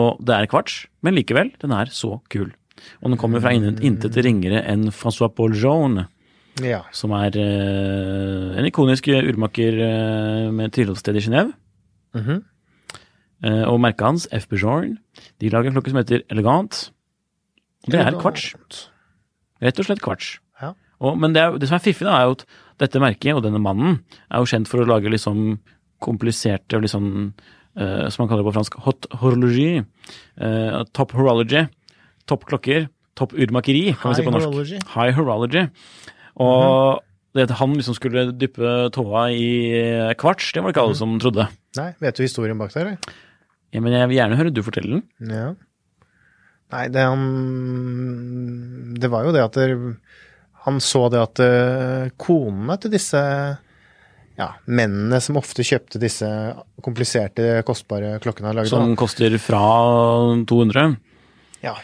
[0.00, 2.50] Og det er kvarts, men likevel, den er så kul.
[3.02, 6.08] Og den kommer fra intet, intet ringere enn Francois Paul Jaune,
[6.62, 6.84] Ja.
[6.94, 11.52] som er uh, en ikonisk urmaker uh, med tilholdssted i Genéve.
[12.14, 12.42] Mm -hmm.
[13.46, 14.48] uh, og merket hans, F.
[14.48, 14.98] Bejorn,
[15.40, 16.92] de lager en klokke som heter Elegant.
[17.86, 18.54] Og det er kvarts.
[19.62, 20.38] Rett og slett kvarts.
[20.62, 20.72] Ja.
[21.00, 22.46] Og, men det, er, det som er fiffig, da, er jo at
[22.80, 25.58] dette merket og denne mannen er jo kjent for å lage liksom
[26.04, 27.32] kompliserte og liksom eh,
[27.74, 29.84] Som man kaller det på fransk, hot horologi.
[30.38, 31.64] eh, top horology.
[32.30, 32.88] Topp klokker.
[33.18, 34.46] Topp urmakeri, kan vi si på norsk.
[34.46, 34.78] horology.
[34.94, 35.68] High horology.
[36.42, 37.02] Og
[37.34, 40.98] det at han liksom skulle dyppe tåa i eh, kvarts, det var det ikke alle
[40.98, 41.48] som trodde.
[41.78, 43.14] Nei, vet du historien bak der, eller?
[43.74, 45.04] Ja, men jeg vil gjerne høre du fortelle den.
[45.34, 45.48] Ja.
[46.74, 47.24] Nei, det han
[49.02, 49.74] Det var jo det at der,
[50.64, 53.20] han så det at eh, konene til disse
[54.38, 56.26] ja, mennene som ofte kjøpte disse
[56.82, 58.96] kompliserte, kostbare klokkene Laget, Som da.
[58.98, 59.60] koster fra
[60.46, 60.96] 200.
[61.62, 61.76] Ja,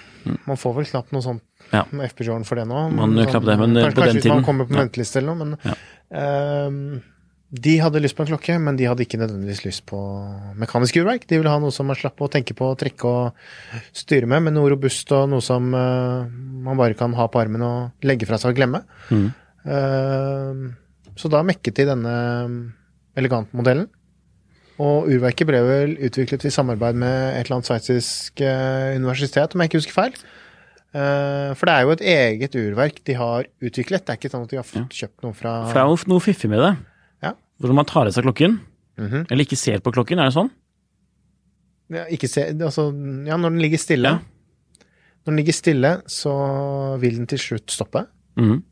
[0.47, 1.43] man får vel knapt noe sånt
[1.73, 1.85] Ja.
[1.95, 2.91] med FP-Jorn for det nå.
[2.93, 4.81] Man sånn, knapt det, men kanskje, på den kanskje hvis tiden- man kommer på ja.
[4.83, 5.75] venteliste eller noe, men Ja.
[6.13, 7.03] ehm,
[7.53, 9.99] de hadde lyst på en klokke, men de hadde ikke nødvendigvis lyst på
[10.57, 11.27] mekanisk urverk.
[11.27, 13.33] De ville ha noe som man slapp å tenke på, trekke og
[13.93, 17.63] styre med, men noe robust og noe som uh, man bare kan ha på armen
[17.63, 18.83] og legge fra seg og glemme.
[19.11, 19.35] Mm.
[19.67, 20.77] Ehm,
[21.21, 22.15] så da mekket de denne
[23.19, 23.89] elegantmodellen.
[24.81, 29.61] Og urverket ble vel utviklet i samarbeid med et eller annet sveitsisk eh, universitet, om
[29.61, 30.15] jeg ikke husker feil.
[30.97, 34.07] Eh, for det er jo et eget urverk de har utviklet.
[34.07, 36.11] Det er ikke sånn at de har fått kjøpt noe fra For det er jo
[36.15, 36.73] noe fiffig med det.
[37.29, 37.35] Ja.
[37.61, 38.57] Hvor man tar av seg klokken,
[39.01, 39.27] Mhm.
[39.31, 40.51] eller ikke ser på klokken, er det sånn?
[41.91, 42.85] ja, ikke se, altså,
[43.27, 44.11] ja, når den ligger stille.
[44.15, 44.85] Ja.
[45.25, 46.33] Når den ligger stille, så
[47.03, 48.07] vil den til slutt stoppe.
[48.39, 48.63] Mhm.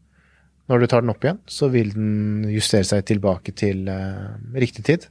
[0.69, 4.85] Når du tar den opp igjen, så vil den justere seg tilbake til uh, riktig
[4.85, 5.07] tid.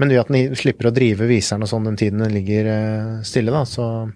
[0.00, 3.14] Men ved at den slipper å drive viseren og sånn den tiden den ligger uh,
[3.28, 4.08] stille, da, så,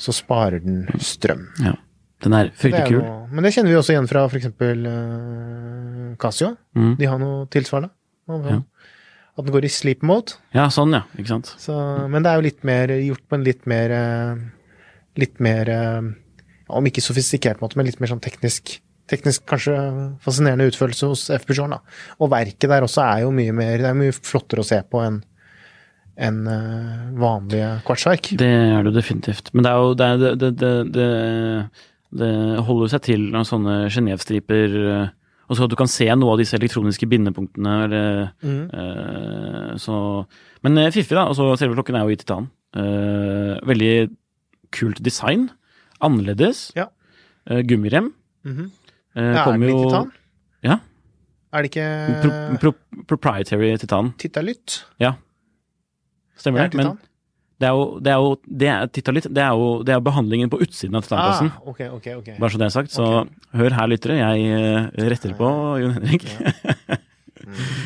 [0.00, 1.46] så sparer den strøm.
[1.62, 1.76] Ja.
[2.24, 3.02] Den er Det fryktelig kul.
[3.04, 4.50] noe, men det kjenner vi også igjen fra f.eks.
[4.58, 6.54] Uh, Casio.
[6.74, 6.94] Mm.
[6.98, 7.92] De har noe tilsvarende.
[8.28, 8.62] Ja.
[9.34, 10.36] At den går i sleep mode.
[10.54, 11.02] Ja, sånn, ja.
[11.18, 11.50] Ikke sant.
[11.60, 11.74] Så,
[12.10, 14.44] men det er jo litt mer gjort på en litt mer eh,
[15.18, 16.06] Litt mer eh,
[16.78, 18.76] Om ikke sofistikert måte, men litt mer sånn teknisk
[19.10, 19.74] Teknisk kanskje
[20.24, 21.44] fascinerende utførelse hos F.
[21.52, 21.76] Jorn.
[22.18, 25.02] Og verket der også er jo mye mer Det er mye flottere å se på
[25.04, 25.22] enn
[26.14, 28.28] enn eh, vanlige kvartsverk.
[28.38, 29.48] Det er det definitivt.
[29.52, 31.06] Men det er jo det, er, det, det, det,
[32.20, 32.30] det
[32.68, 34.76] holder seg til noen sånne Genéve-striper.
[34.94, 35.08] eh,
[35.50, 37.74] Og så at du kan se noe av disse elektroniske bindepunktene.
[37.88, 38.62] Eller, mm.
[38.78, 39.96] eh, så,
[40.62, 41.26] men fiffig, da.
[41.32, 42.46] Altså, selve klokken er jo i titan.
[42.74, 43.92] Veldig
[44.74, 45.48] kult design.
[45.98, 46.68] Annerledes.
[46.78, 46.88] Ja.
[47.66, 48.12] Gummirem.
[48.46, 48.70] Mhm.
[49.16, 50.10] Eh, Ja, er det jo- titan?
[50.64, 50.76] Ja.
[51.54, 51.88] Er det ikke
[52.22, 52.72] Pro, pro,
[53.06, 54.12] proprietary titan.
[54.18, 54.84] Titalytt?
[54.98, 55.12] Ja.
[56.36, 56.76] Stemmer Det det?
[56.84, 56.98] Men
[57.60, 60.50] det er jo, det er jo det er, Titalit, det er jo det er behandlingen
[60.50, 61.46] på utsiden av titanplassen.
[61.54, 62.28] Ah, ok, ok, ok.
[62.40, 62.90] Bare så det er sagt.
[62.90, 63.06] Så
[63.54, 64.16] hør her, lyttere.
[64.18, 65.46] Jeg eh, retter på
[65.80, 66.24] Jon Henrik.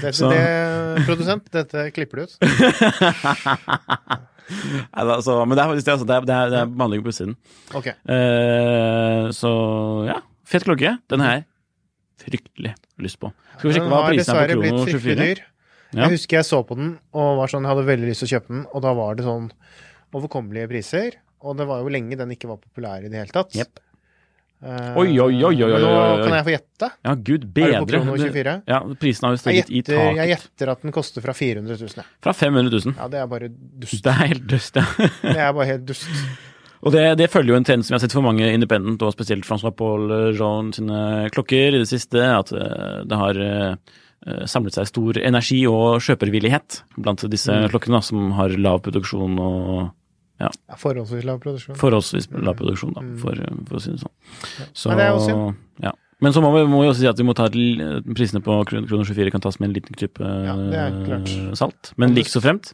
[0.00, 2.38] Dette, så- det, produsent, dette klipper du ut.
[4.96, 5.92] altså, men det er faktisk det.
[5.92, 7.34] Altså, det, er, det, er, det behandling på utsiden.
[7.76, 7.86] Ok.
[8.08, 9.50] Uh, så
[10.08, 10.18] ja,
[10.48, 10.96] fet klokke.
[11.12, 11.46] Den har jeg
[12.24, 12.74] fryktelig
[13.04, 13.30] lyst på.
[13.58, 15.18] Skal vi sjekke hva prisen er på Krono 24?
[15.22, 15.44] dyr.
[15.94, 16.04] Ja.
[16.04, 18.32] Jeg husker jeg så på den og var sånn, jeg hadde veldig lyst til å
[18.34, 19.46] kjøpe den, og da var det sånn
[20.18, 21.20] overkommelige priser.
[21.46, 23.54] Og det var jo lenge den ikke var populær i det hele tatt.
[23.56, 23.84] Yep.
[24.58, 26.22] Uh, Oi, oi, oi, oi, oi, nå oi, oi.
[26.24, 26.88] kan jeg få gjette.
[27.06, 27.68] Ja, gud bedre.
[27.68, 28.54] Er det på Krono 24?
[28.66, 30.16] Ja, prisen har jo steget i taket.
[30.18, 32.08] jeg gjetter at den koster fra 400 000.
[32.26, 32.96] Fra 500 000.
[32.98, 34.02] Ja, det er bare dust.
[34.02, 35.08] Det er helt dust, ja.
[35.22, 36.10] Det er bare helt dust.
[36.82, 39.12] Og det, det følger jo en trend som vi har sett for mange independent, og
[39.14, 43.74] spesielt Francois Paul Jean sine klokker i det siste, at eh, det har eh,
[44.50, 47.68] samlet seg stor energi og kjøpervillighet blant disse Mm.
[47.72, 49.88] klokkene, som har lav produksjon og
[50.38, 51.74] Ja, forholdsvis lav produksjon.
[51.80, 53.34] forholdsvis lav produksjon, da, for,
[53.66, 54.12] for å si det sånn.
[54.70, 55.56] Så, Men det er jo synd.
[55.82, 55.92] Ja.
[56.22, 58.86] Men så må vi, må vi også si at vi må ta prisene på kroner
[59.06, 61.90] 24 kan tas med en liten klype Ja, eh, salt.
[61.98, 62.70] Men like så fremt.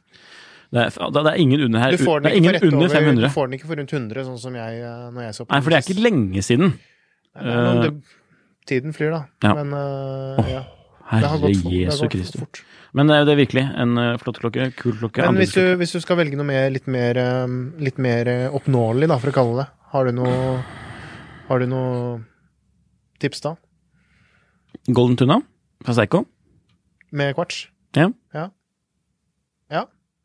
[0.74, 1.94] Det er, det er ingen under her.
[1.94, 3.22] Du får den ikke for under over, 500.
[3.22, 5.54] du får den ikke for rundt 100, sånn som jeg eh, når jeg så på
[5.54, 6.72] Nei, for det er ikke lenge siden.
[7.34, 8.20] Nei, det det,
[8.64, 9.20] Tiden flyr, da.
[9.44, 9.52] Ja.
[9.60, 10.62] Men uh, ja.
[11.04, 11.52] Det har Herre.
[11.52, 12.62] Det Jesu Kristus.
[12.96, 14.70] Men eh, det er virkelig en eh, flott klokke.
[14.78, 15.24] Kul klokke.
[15.26, 18.54] Men hvis du, hvis du skal velge noe mer, litt mer, eh, litt mer eh,
[18.54, 20.36] oppnåelig, da, for å kalle det, har du noe,
[21.50, 22.18] har du noe
[23.22, 23.54] tips da?
[24.86, 25.40] Golden Tuna
[25.84, 26.24] fra Seiko.
[27.14, 27.66] Med kvarts?
[27.98, 28.08] Ja.
[28.34, 28.48] Ja.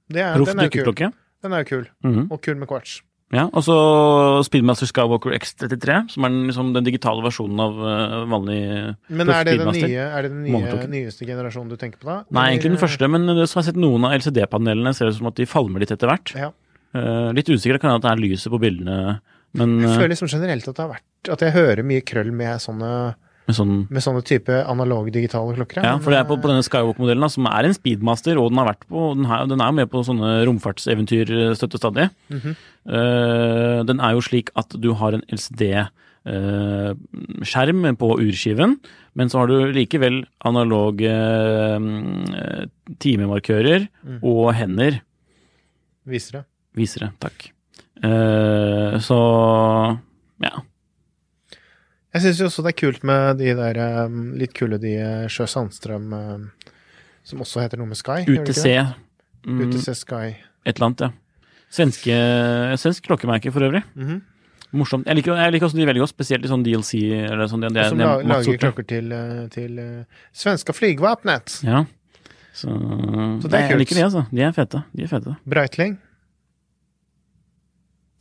[0.09, 0.79] Er, Proff den er jo kul.
[0.79, 1.11] dykkerklokke.
[1.43, 1.85] Den er jo kul.
[2.03, 2.25] -hmm.
[2.31, 3.01] Og kul med kvarts.
[3.29, 3.75] Ja, og så
[4.47, 9.43] Speedmaster Skywalker X33, som er den, liksom, den digitale versjonen av uh, vanlig Men er
[9.45, 12.23] det den nye, er det den nye, nyeste generasjonen du tenker på da?
[12.33, 15.19] Nei, egentlig den første, men det som jeg har sett noen av LCD-panelene ser ut
[15.19, 16.33] som at de falmer litt etter hvert.
[16.33, 16.49] Ja.
[16.97, 19.19] Uh, litt usikker kan jeg at det er lyset på bildene,
[19.57, 22.29] men Jeg eh, føler liksom generelt at det har vært At jeg hører mye krøll
[22.33, 22.89] med sånne,
[23.49, 25.81] med sånn med sånne type analoge digitale klokker.
[25.83, 28.59] Ja, for det er på, eh, på denne Skywalk-modellen, som er en speedmaster, og den
[28.61, 31.25] har vært på Den, har, den er med på sånne romfartseventyr
[31.57, 32.05] støtte stadig.
[32.29, 32.53] -hmm.
[32.85, 38.77] uh, den er jo slik at du har en LCD-skjerm på urskiven,
[39.15, 41.79] men så har du likevel analoge uh,
[42.99, 44.19] timemarkører Mm.
[44.23, 45.01] og hender.
[46.05, 46.45] Viser det.
[46.75, 47.51] Visere, takk.
[48.03, 49.17] Eh, så
[50.39, 50.61] ja.
[52.13, 55.27] Jeg syns jo også det er kult med de der eh, litt kule de eh,
[55.29, 56.71] Sjø Sandstrøm eh,
[57.27, 58.23] Som også heter noe med Sky.
[58.25, 58.65] UTC,
[59.45, 60.33] mm, UTC Sky.
[60.65, 61.11] et eller annet, ja.
[61.69, 62.15] Svenske,
[62.81, 63.83] svensk klokkemerke for øvrig.
[63.93, 64.23] Mhm.
[64.71, 65.07] Morsomt.
[65.09, 67.63] Jeg liker, jeg liker også de veldig godt, spesielt i sånn DLC eller sånn.
[67.73, 71.55] Det, som la, er lager klokker til, eh, til uh, svenska flygvapnet.
[71.65, 71.83] Ja.
[72.53, 73.71] Så, Så det er kult.
[73.71, 74.23] jeg liker de, altså.
[74.29, 74.83] De er fete.
[74.93, 75.33] De er fete.
[75.49, 75.95] Breitling.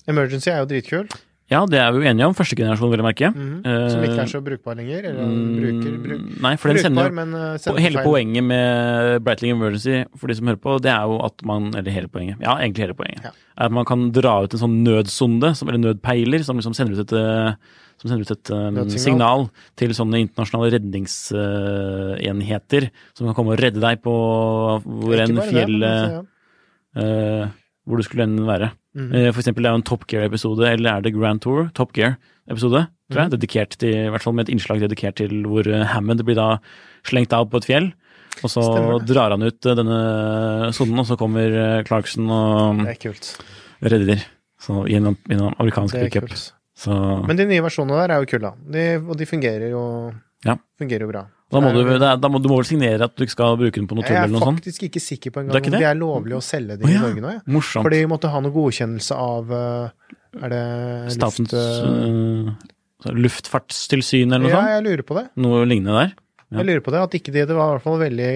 [0.08, 1.10] Emergency er jo dritkul.
[1.48, 2.34] Ja, det er vi jo enige om.
[2.36, 3.28] Første generasjon, vil jeg merke.
[3.32, 3.62] Mhm.
[3.64, 5.00] Eh, Som ikke er så brukbar lenger.
[5.08, 5.24] Eller
[5.56, 8.04] bruker, bruk, Mm, Nei, for den sender men eh, sender Hele feil.
[8.04, 11.90] poenget med Breitling Emergency, for de som hører på, det er jo at man Eller
[11.90, 12.36] hele poenget.
[12.44, 13.22] Ja, egentlig hele poenget.
[13.24, 13.30] Ja.
[13.58, 16.92] Er at man kan dra ut en sånn nødsonde, som, eller nødpeiler, som liksom sender
[16.98, 17.52] ut et eh,
[17.98, 23.80] som sender ut et um, signal til sånne internasjonale redningsenheter som kan komme og redde
[23.82, 24.12] deg på
[24.84, 26.22] hvor enn men altså, ja.
[27.02, 27.48] uh,
[27.88, 28.68] Hvor du skulle enn være.
[28.98, 29.14] Mhm.
[29.14, 31.70] Eh, For eksempel det er jo en Top Gear-episode, eller er det Grand Tour?
[31.74, 33.30] Top Gear-episode, tror jeg.
[33.30, 33.34] Mm.
[33.38, 36.58] Dedikert til, I hvert fall med et innslag dedikert til hvor eh, Hammond blir da
[37.06, 37.92] slengt av på et fjell.
[38.42, 38.62] Og så
[39.06, 43.32] drar han ut eh, denne sonen, og så kommer Clarkson og Det kult.
[43.82, 44.24] redder.
[44.60, 46.30] Så gjennom, gjennom amerikansk er pickup.
[47.26, 48.52] Men de nye versjonene der er jo kule.
[48.70, 50.12] De, og de fungerer jo
[50.44, 50.56] Ja.
[50.78, 51.24] Fungerer jo bra.
[51.48, 53.86] Da må, du, da må, du må vel signere at du ikke skal bruke den
[53.88, 54.58] på noe tull eller er noe sånt?
[54.60, 55.80] Jeg er faktisk ikke sikker på engang om det?
[55.80, 57.30] det er lovlig å selge det i ja, Norge nå.
[57.38, 57.42] Ja.
[57.56, 57.86] Morsomt.
[57.88, 60.10] Fordi vi måtte ha noe godkjennelse av eh,
[60.42, 60.64] Er det
[61.16, 62.68] Statens luft,
[63.08, 64.74] uh, luftfartstilsyn eller noe Ja, sånt?
[64.74, 65.24] jeg lurer på det.
[65.40, 66.12] Noe lignende der?
[66.48, 66.60] Ja.
[66.60, 68.28] Jeg lurer på det, at ikke de, det var i hvert fall veldig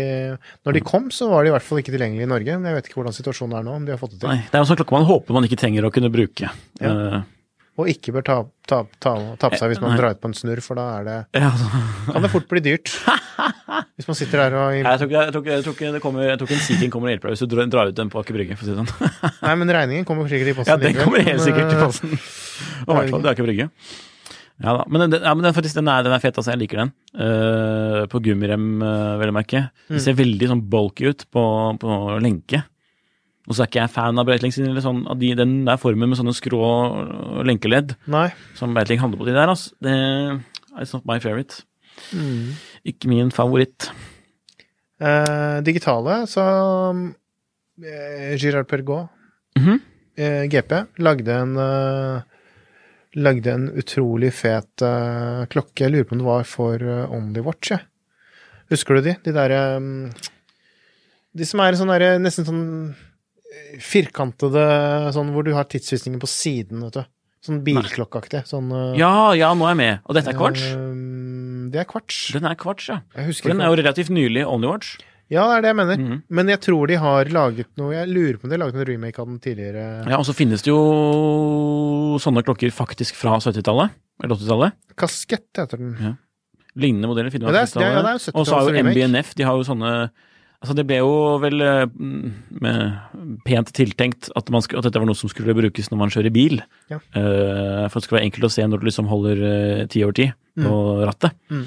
[0.68, 2.56] Når de kom, så var de i hvert fall ikke tilgjengelige i Norge.
[2.56, 4.32] Men jeg vet ikke hvordan situasjonen er nå, om de har fått det til.
[4.32, 6.48] Nei, det er jo sånn klokke man håper man ikke trenger å kunne bruke.
[6.80, 6.92] Ja.
[6.92, 7.22] Eh,
[7.80, 8.34] Og ikke bør ta,
[8.68, 9.98] ta, ta, ta på seg hvis man Nei.
[10.00, 12.92] drar ut på en snurr, for da er det, kan det fort bli dyrt.
[13.96, 17.38] Hvis man sitter der og jeg, tror ikke, en Sea King kommer og hjelper deg
[17.38, 18.56] hvis du drar, ut den på Aker Brygge.
[18.58, 19.10] for å si det sånn.
[19.46, 20.72] Nei, men regningen kommer sikkert i posten.
[20.72, 22.12] Ja, den kommer helt sikkert i eh, posten.
[22.12, 23.68] Og i hvert fall til Aker Brygge.
[24.62, 24.84] Ja da.
[24.86, 26.52] Men, den, ja, men den, faktisk, den, er, den er fet, altså.
[26.52, 26.92] Jeg liker den.
[27.16, 29.64] Uh, på gummirem, uh, vel å merke.
[29.88, 31.44] Den ser veldig sånn bulky ut på,
[31.82, 32.62] på lenke.
[33.48, 35.80] Og så er ikke jeg fan av Breitling sin, eller sånn, av de, den der
[35.82, 36.62] formen med sånne skrå
[37.48, 38.28] lenkeledd Nei.
[38.58, 39.74] som Breitling handler på de der, altså.
[39.82, 41.64] Det er not my favorite.
[42.14, 42.54] Mm.
[42.92, 43.90] Ikke min favoritt.
[45.02, 46.44] Eh, digitale, så
[47.82, 49.08] eh, Girard Pergaud,
[49.58, 49.78] -hmm.
[50.16, 52.22] eh, GP, lagde en eh,
[53.12, 55.84] Lagde en utrolig fet eh, klokke.
[55.84, 57.78] Jeg lurer på om det var for uh, OnlyWatch, Ja.
[58.72, 59.16] Husker du de?
[59.20, 60.10] De derre um,
[61.36, 63.02] De som er sånn derre nesten sånn eh,
[63.82, 64.64] firkantede
[65.14, 67.04] Sånn hvor du har tidsvisningen på siden, vet du.
[67.42, 68.44] Sånn bilklokkeaktig.
[68.46, 70.02] Sånn eh, Ja, ja, nå er jeg med.
[70.06, 70.66] Og dette er kvarts?
[70.72, 72.18] eh, det er kvarts.
[72.36, 73.00] Den er kvarts, ja.
[73.16, 74.98] For den er jo relativt nylig Onlywatch.
[75.32, 75.96] Ja, det er det jeg mener.
[76.02, 76.16] Mhm.
[76.28, 78.88] Men jeg tror de har laget noe Jeg lurer på om de har laget en
[78.90, 79.84] remake av den tidligere.
[80.10, 83.94] Ja, og så finnes det jo sånne klokker faktisk fra 70-tallet.
[84.22, 84.76] Eller 80-tallet.
[85.00, 85.96] Kaskett heter den.
[85.98, 86.12] Ja.
[86.76, 88.36] Lignende modeller finner man på ja, ja, det er 70-tallet.
[88.38, 89.94] Og så har jo MBNF, de har jo sånne
[90.62, 92.26] Altså det ble jo vel eh, mm,
[92.62, 96.12] med pent tiltenkt at, man skulle, at dette var noe som skulle brukes når man
[96.14, 96.60] kjører bil.
[96.92, 97.00] Ja.
[97.16, 100.14] Uh, for det skal være enkelt å se når du liksom holder eh, ti over
[100.14, 100.28] ti
[100.62, 101.34] på rattet.
[101.50, 101.64] Mm.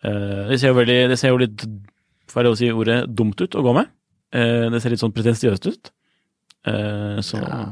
[0.00, 1.64] Uh, det ser jo veldig Det ser jo litt,
[2.32, 3.90] får jeg lov å si ordet, dumt ut å gå med.
[4.32, 5.88] Det ser litt sånn pretensiøst ut.
[7.26, 7.64] Så Ja,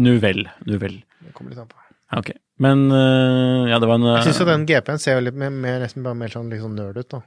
[0.00, 0.46] Nu- vel.
[0.64, 1.02] Nu vel.
[1.20, 1.76] det kommer litt an på.
[2.16, 2.30] Ok.
[2.58, 5.78] Men ja, det var en Jeg syns jo den GP-en ser jo litt mer, mer,
[5.84, 7.20] nesten bare mer sånn, sånn nerd ut, da.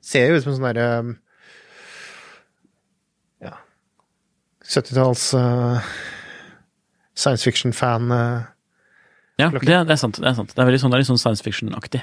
[0.00, 1.12] Ser jo ut som en sånn derre um,
[3.44, 3.52] Ja
[4.66, 5.80] 70-talls uh,
[7.14, 8.10] science fiction-fan.
[8.12, 8.42] Uh,
[9.38, 10.16] Ja, det, er- det er sant.
[10.16, 10.54] Det er sant.
[10.54, 12.00] Det er veldig sånn, det er litt sånn science fiction-aktig.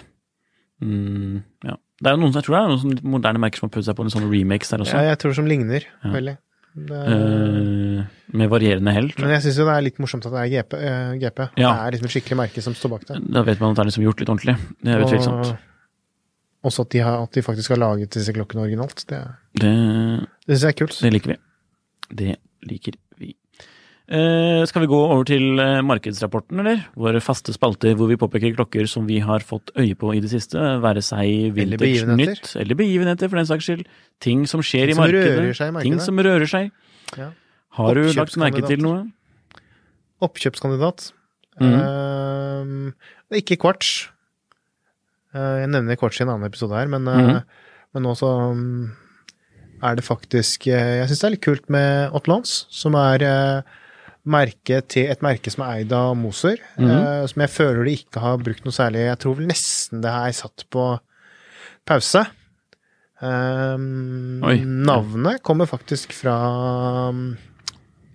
[0.84, 1.76] Mm, ja.
[2.04, 3.88] Det er jo noen, jeg tror det er noen sånn moderne merker som har prøvd
[3.88, 4.98] seg på en sånn remakes der også.
[5.00, 6.12] ja, jeg tror som ligner Ja.
[6.14, 6.36] veldig.
[6.74, 9.12] Det, uh, med varierende hell.
[9.22, 10.74] men jeg syns jo det er litt morsomt at det er GP.
[10.82, 11.40] Uh, GP.
[11.62, 11.70] Ja.
[11.74, 13.20] Det er liksom et skikkelig merke som står bak det.
[13.34, 14.56] Da vet man at det er liksom gjort litt ordentlig.
[14.82, 15.52] Det er utvilsomt.
[16.64, 19.06] Og også at de, har, at de faktisk har laget disse klokkene originalt.
[19.10, 19.22] Det,
[19.54, 19.74] Det,
[20.48, 20.98] det syns jeg er kult.
[21.02, 21.38] det liker vi.
[22.14, 22.38] Det
[22.68, 23.34] liker vi.
[24.04, 26.82] Eh, skal vi gå over til eh, markedsrapporten, eller?
[27.00, 30.34] Våre faste spalter hvor vi påpeker klokker som vi har fått øye på i det
[30.34, 30.60] siste.
[30.84, 32.36] Være seg Eller vintage begivenheter.
[32.36, 33.86] nytt, eller begivenheter for den saks skyld.
[34.20, 35.38] Ting som skjer Ting i som markedet.
[35.40, 35.92] rører seg i markedet.
[35.92, 36.72] Ting som rører seg.
[37.16, 37.30] Ja.
[37.80, 39.06] Har du lagt merke til noe?
[40.24, 41.12] Oppkjøpskandidat.
[41.62, 42.92] Mm.
[42.92, 44.10] Uh, ikke kvarts.
[45.34, 47.40] Uh, jeg nevner kvarts i en annen episode her, men, uh, mm.
[47.96, 48.92] men nå så um,
[49.84, 53.80] er det faktisk eh, Jeg syns det er litt kult med Otlands, som er eh,
[54.24, 56.62] merke til, et merke som er eid av Moser.
[56.78, 60.04] mm eh, som jeg føler de ikke har brukt noe særlig Jeg tror vel nesten
[60.04, 60.88] det er satt på
[61.88, 62.24] pause.
[63.24, 64.42] Um,
[64.84, 66.34] navnet kommer faktisk fra
[67.08, 67.38] um,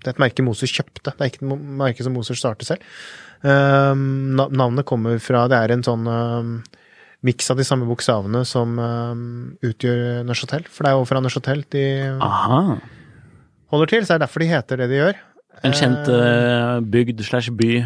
[0.03, 2.85] Det er et merke Moser kjøpte, det er ikke et merke som Moser startet selv.
[3.41, 6.53] Um, navnet kommer fra Det er en sånn um,
[7.27, 9.23] miks av de samme bokstavene som um,
[9.67, 10.67] utgjør Neuchâtel.
[10.71, 11.83] For det er jo fra Neuchâtel de
[12.23, 12.61] Aha.
[13.73, 15.19] holder til, så det er derfor de heter det de gjør.
[15.67, 17.81] En kjent uh, bygd slash by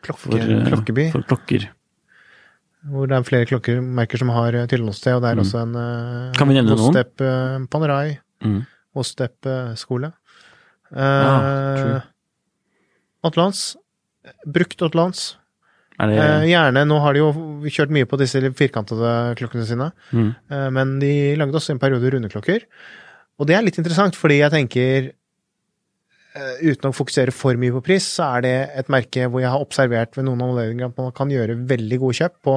[0.00, 1.10] Klokke, for, uh, klokkeby.
[1.12, 1.68] for klokker.
[2.88, 5.42] Hvor det er flere klokkemerker som har eh, tilholdssted, og det er Mm.
[5.44, 6.86] også en uh?
[6.88, 8.62] Ostep uh, Panerai, Mm.
[8.96, 10.08] Ostep uh, skole.
[10.96, 12.00] Ah, true.
[13.22, 15.36] Uh, Brukt Atlands.
[16.08, 17.30] Det Eh, gjerne, nå har de jo
[17.68, 20.30] kjørt mye på disse firkantede klokkene sine, mm.
[20.50, 22.64] eh, men de lagde også en periode rundeklokker.
[23.40, 27.82] Og det er litt interessant, fordi jeg tenker eh, Uten å fokusere for mye på
[27.84, 31.12] pris, så er det et merke hvor jeg har observert ved noen anledninger at man
[31.16, 32.56] kan gjøre veldig gode kjøp på,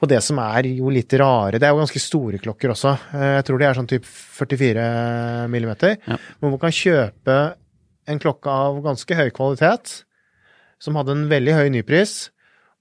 [0.00, 1.60] på det som er jo litt rare.
[1.60, 2.96] Det er jo ganske store klokker også.
[3.14, 4.84] Eh, Jeg tror de er sånn typ 44
[5.52, 5.96] millimeter.
[6.08, 6.18] Ja.
[6.40, 7.40] Hvor man kan kjøpe
[8.10, 10.00] en klokke av ganske høy kvalitet,
[10.80, 12.30] som hadde en veldig høy nypris,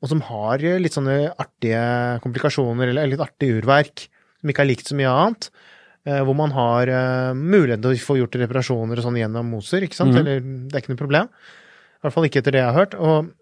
[0.02, 1.82] og som har litt sånne artige
[2.24, 4.06] komplikasjoner, eller litt artig urverk,
[4.39, 5.50] som ikke er likt så mye annet.
[6.08, 9.84] eh, Hvor man har eh, mulighet til å få gjort reparasjoner og sånn gjennom Moser,
[9.84, 10.16] ikke sant?
[10.16, 10.20] Mm.
[10.22, 11.28] Eller det er ikke noe problem.
[12.00, 12.95] I hvert fall ikke etter det jeg har hørt.
[12.95, 13.36] Og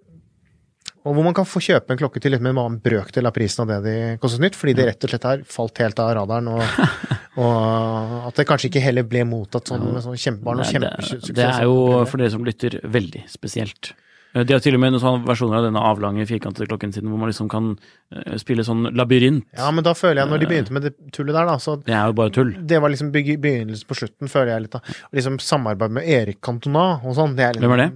[1.08, 3.32] Og hvor man kan få kjøpe en klokke til litt med en annen brøkdel av
[3.32, 6.10] prisen av det de kostet nytt, fordi det rett og slett har falt helt av
[6.18, 6.64] radaren, og,
[7.46, 11.36] og at det kanskje ikke heller ble mottatt sånn med sånn kjempebarn og Det, kjempesuksess.
[11.38, 11.78] det er jo
[12.10, 13.94] for dere som lytter, veldig spesielt.
[14.36, 17.08] Eh, De har til og med noen sånne versjoner av denne avlange, firkantede klokken sin
[17.08, 17.72] hvor man liksom kan
[18.12, 19.46] eh, spille sånn labyrint.
[19.58, 21.94] Ja, men da føler jeg, når de begynte med det tullet der, da, så Det
[21.96, 22.54] er jo bare tull.
[22.68, 24.72] det var liksom begynnelsen på slutten, føler jeg litt.
[24.72, 24.82] da.
[25.14, 27.36] Liksom samarbeid med Erik Cantona og sånn.
[27.36, 27.92] det er litt- Hvem er det?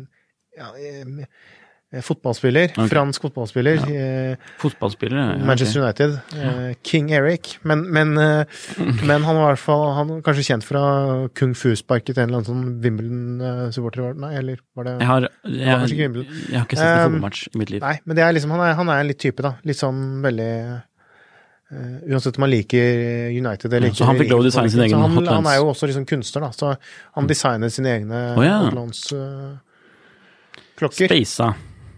[0.57, 1.25] Ja, eh, eh,
[1.99, 2.69] fotballspiller.
[2.71, 2.87] Okay.
[2.87, 3.81] Fransk fotballspiller.
[3.91, 5.41] eh, fotballspiller ja, ok.
[5.49, 6.11] Manchester United.
[6.39, 7.57] eh, King Eric.
[7.67, 8.45] Men, men, eh,
[9.09, 10.79] men han var i hvert fall han var kanskje kjent fra
[11.35, 14.21] Kung Fu-sparket til en eller annen sånn Wimbledon-supporter, var det?
[14.23, 16.31] Nei, eller var det Jeg har, var jeg, kanskje ikke Wimbledon.
[16.47, 17.81] jeg har ikke sett en fotballmatch i mitt liv.
[17.83, 19.51] Nei, men det er liksom, han er, han er en litt type, da.
[19.67, 20.53] Litt sånn veldig
[21.71, 22.83] Uh, Uansett om han liker
[23.31, 25.31] United eller Ja, så han fikk lov å designe sin egen han, Hotlands.
[25.37, 26.49] han er jo også liksom kunstner, da.
[26.51, 26.75] Så
[27.15, 28.57] han designer sine egne oh, ja.
[28.65, 31.07] Hotlands-klokker.
[31.07, 31.23] Det er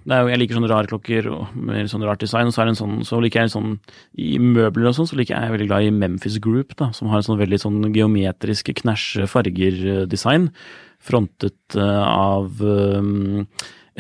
[0.06, 2.50] jo, jeg liker sånne rare klokker og mer sånn rart design.
[2.50, 3.78] Og så er sånn, så liker jeg sånn
[4.20, 7.22] I møbler og sånn, så liker jeg, veldig glad i Memphis Group, da, som har
[7.22, 10.50] en sånn veldig sånn geometrisk knæsje farger-design.
[11.04, 13.48] Frontet eh, av um,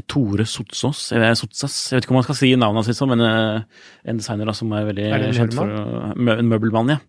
[0.07, 3.23] Tore Sotsås, eller Sotsas, jeg vet ikke om man skal si navnet hans, liksom, men
[3.27, 6.95] uh, en designer da, som er veldig Er det en kjent for mø- En møbelmann,
[6.95, 7.01] ja.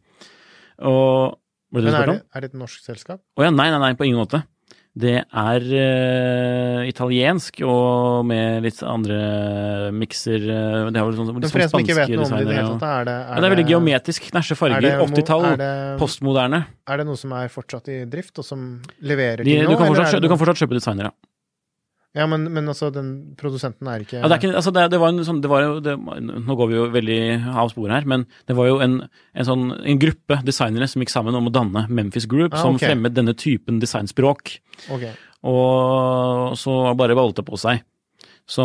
[0.85, 1.39] Og
[1.75, 3.23] Men er det, er det et norsk selskap?
[3.39, 4.43] Å ja, nei, nei, nei, på ingen måte.
[4.95, 11.49] Det er uh, italiensk og med litt andre mikser uh, Det er vel sånn, litt
[11.51, 13.55] sånn som ikke spanske vet noe om det det og- er det Ja, det er
[13.57, 14.29] veldig geometrisk.
[14.31, 15.03] Knæsje er farger.
[15.09, 15.47] 80-tall.
[15.59, 16.63] er Postmoderne.
[16.87, 18.67] Er det noe som er fortsatt i drift, og som
[19.03, 19.75] leverer De, til du, nå?
[19.75, 21.11] kan eller fortsatt, er du kan fortsatt kjøpe designere.
[21.11, 21.34] Ja,
[22.15, 23.09] men, men altså, den
[23.41, 25.65] produsenten er ikke Ja, det, er ikke, altså det, det var en sånn, det var
[25.83, 27.17] det, Nå går vi jo veldig
[27.51, 28.95] av sporet her, men det var jo en,
[29.35, 32.79] en, sånn, en gruppe designere som gikk sammen om å danne Memphis Group, Ah, som
[32.79, 32.85] ok.
[32.87, 34.55] fremmet denne typen designspråk.
[34.95, 35.09] Ok.
[35.51, 37.83] Og så bare valgte på seg.
[38.47, 38.63] Så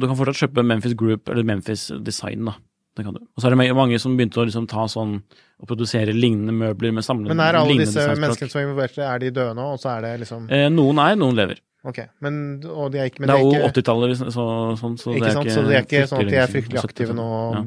[0.00, 2.56] du kan fortsatt kjøpe Memphis Group, eller Memphis Design, da.
[2.98, 3.20] Det kan du.
[3.22, 5.20] Og så er det mange som begynte å liksom ta sånn
[5.58, 9.22] og produsere lignende møbler med samlende Men er alle disse menneskene som er involvert, er
[9.22, 11.60] de døde nå, og så er det liksom Eh, noen er, noen lever.
[11.86, 11.98] Ok.
[12.20, 14.44] Men, og de er ikke, men det er jo 80-tallet, hvis- så,
[14.80, 16.82] sånn, så ikke det er ikke Så de er ikke sånn at de er fryktelig
[16.84, 17.28] aktive nå.
[17.54, 17.62] Ja.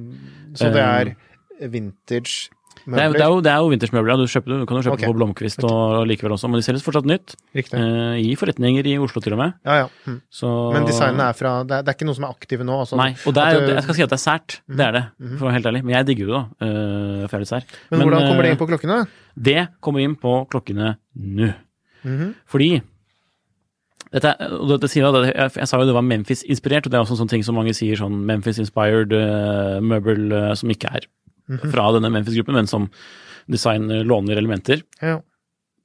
[0.54, 1.16] Så det Eh,
[1.62, 3.14] er vintage er, jo- møbler?
[3.14, 4.18] det er jo, det er jo vintersmøbler, ja.
[4.18, 5.08] Du, du kan jo kjøpe okay.
[5.08, 7.36] på Blomkvist og likevel også, men de selges fortsatt nytt.
[7.56, 9.54] Eh, I forretninger i Oslo til og med.
[9.66, 9.88] Ja, ja.
[10.06, 10.22] Hm.
[10.30, 12.80] Så, Men designet er fra det er, det er ikke noe som er aktive nå?
[12.84, 14.60] Altså, Nei, og er, du- jeg skal si at det er sært.
[14.68, 15.06] Det er det,
[15.38, 15.84] for å være helt ærlig.
[15.86, 16.44] Men jeg digger det, da.
[16.68, 17.64] Uh, for jeg er litt sær.
[17.92, 19.08] men, hvordan kommer det eh, inn på klokkene?
[19.40, 21.54] Det kommer inn på klokkene nå.
[22.04, 22.34] Mhm.
[22.50, 22.82] Fordi
[24.12, 24.34] dette,
[24.70, 27.32] dette sier jeg, jeg, sa jo det var Memphis-inspirert, og det er også en sånn
[27.32, 31.08] ting som mange sier, sånn Memphis-inspired uh, møbel uh, som ikke er
[31.52, 31.72] Mhm.
[31.74, 32.90] fra denne Memphis-gruppen, men som
[33.52, 34.84] designer låner elementer.
[35.02, 35.18] Ja.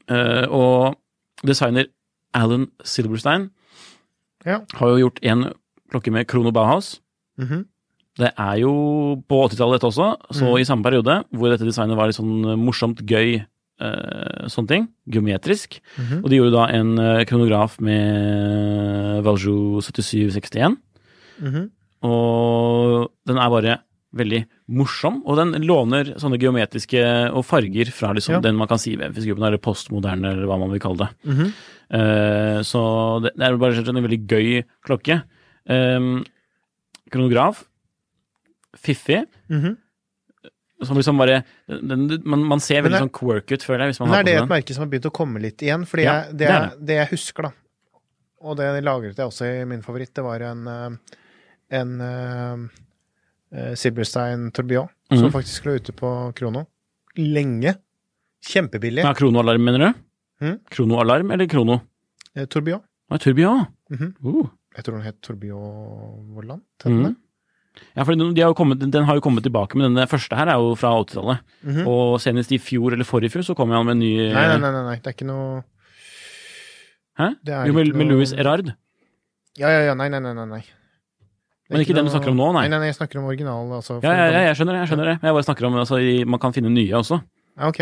[0.07, 0.97] Uh, og
[1.45, 1.87] designer
[2.35, 3.51] Alan Silberstein
[4.45, 4.61] Ja.
[4.75, 5.53] har jo gjort en
[5.91, 7.01] klokke med Krono Bauhaus.
[7.39, 7.65] Mhm.
[8.19, 10.61] Det er jo på 80-tallet dette også, så mm.
[10.61, 13.45] i samme periode, hvor dette designet var litt sånn morsomt, gøy,
[13.81, 15.81] eh, sånne ting, geometrisk.
[15.99, 16.23] Mhm.
[16.25, 20.77] Og de gjorde da en uh, kronograf med Valjou 7761,
[21.43, 21.71] Mhm.
[22.03, 23.79] og den er bare
[24.17, 27.03] veldig morsom, og den låner sånne geometriske
[27.37, 28.41] og farger fra liksom Ja.
[28.41, 31.09] den man kan si Memphis-gruppen, eller postmoderne, eller hva man vil kalle det.
[31.25, 31.53] Mm -hmm.
[31.93, 35.23] uh, så det, det er bare en veldig gøy klokke.
[35.69, 36.25] Um,
[37.11, 37.65] kronograf,
[38.77, 39.77] fiffig, Mhm.
[40.85, 44.01] Som liksom bare den, man, man ser veldig er- sånn quirk ut, føler jeg, hvis
[44.01, 45.87] man Men har er det et merke som har begynt å komme litt igjen?
[45.89, 47.53] Fordi Ja, jeg, det, det er det jeg husker, da,
[48.43, 51.17] og det lagret jeg også i min favoritt, det var en, eh,
[51.81, 55.33] en uh, Silberstein Tourbillon, som Mhm.
[55.33, 56.67] faktisk lå ute på Krono.
[57.17, 57.77] Lenge.
[58.47, 59.03] Kjempebillig.
[59.03, 59.95] Ja, kronoalarm, mener du?
[60.45, 60.59] Mm?
[60.71, 61.81] Kronoalarm eller krono?
[62.37, 62.83] Eh, Tourbillon.
[63.11, 63.67] Ah, Tourbillon.
[63.91, 64.15] Mhm.
[64.25, 64.47] Uh.
[64.77, 66.63] Jeg tror den het Tourbillon Vollant.
[66.85, 67.17] Mhm.
[67.97, 70.75] Ja, for de kommet, den har jo kommet tilbake, men denne første her er jo
[70.77, 71.41] fra 80-tallet.
[71.65, 71.87] Mhm.
[71.87, 74.59] Og senest i fjor eller forrige fjor så kom han med en ny Nei, nei,
[74.59, 75.63] nei, nei, nei, det er ikke noe
[77.17, 77.31] Hæ?
[77.49, 78.75] Jo, med, ikke med noe- Louis Erard.
[79.57, 80.45] Ja, ja, ja, nei, nei, nei, nei.
[80.51, 80.65] nei.
[81.71, 82.67] Men ikke den du snakker om nå, nei?
[82.69, 83.97] Nei, nei, jeg snakker om original, altså.
[84.05, 84.83] Ja, ja, ja, jeg skjønner det.
[84.85, 85.17] jeg skjønner det.
[85.23, 85.97] Jeg bare snakker om altså,
[86.29, 87.23] Man kan finne nye også.
[87.57, 87.81] Ja, ok.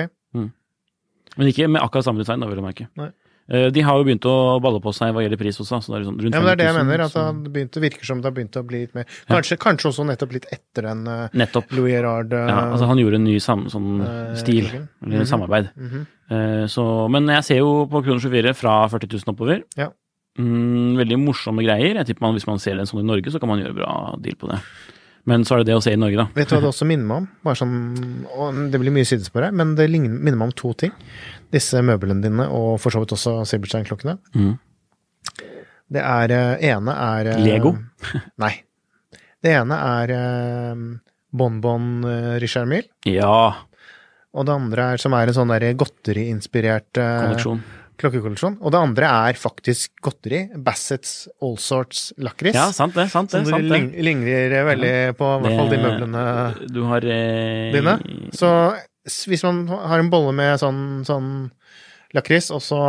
[1.34, 2.86] Men ikke med akkurat samme design, da, vil jeg merke.
[2.94, 3.10] Nei.
[3.50, 5.82] Eh, De har jo begynt å balle på seg hva gjelder pris også.
[5.84, 7.00] Så det er sånn rundt Ja, men det er det jeg mener.
[7.04, 9.90] At så- det begynte, virker som det har begynt å bli litt mer Kanskje, kanskje
[9.92, 11.70] også nettopp litt etter den uh, Nettopp.
[11.72, 14.64] Louis Gerard Ja, altså Han gjorde en ny sam, sånn eh, stil,
[15.04, 15.26] eller Mhm.
[15.26, 15.70] samarbeid.
[15.76, 16.06] Mhm.
[16.30, 19.62] Eh, så, men jeg ser jo på Kroner 24 fra 40 000 oppover.
[19.76, 19.90] Ja.
[20.38, 21.94] Mm, veldig morsomme greier.
[22.00, 24.16] Jeg tipper man, Hvis man ser en sånn i Norge, så kan man gjøre bra
[24.20, 24.60] deal på det.
[25.26, 26.26] Men så er det det å se i Norge, da.
[26.34, 27.28] Vet du hva det også minner meg om?
[27.44, 30.92] Bare sånn, og Det blir mye sidespor her, men det minner meg om to ting.
[31.54, 34.18] Disse møblene dine, og for så vidt også Silberstein-klokkene.
[34.34, 34.54] Mm.
[35.94, 37.74] Det er eh, ene er eh, Lego?
[38.42, 38.54] Nei.
[39.44, 40.82] Det ene er eh,
[41.34, 41.88] Bonbon
[42.42, 42.90] Richard Mille.
[43.08, 43.66] Ja.
[44.34, 47.60] Og det andre er, som er en sånn godteriinspirert Kolleksjon.
[48.00, 48.56] klokkekolleksjon.
[48.62, 50.40] Og det andre er faktisk godteri.
[50.54, 52.56] Bassets All Sorts lakris.
[52.56, 53.08] Ja, sant det.
[53.12, 56.24] sant det, som sant ligner veldig på i hvert fall de møblene
[56.74, 57.98] Du har eh, dine.
[58.34, 58.50] Så
[59.04, 61.30] hvis man har en bolle med sånn, sånn
[62.14, 62.80] lakris, og så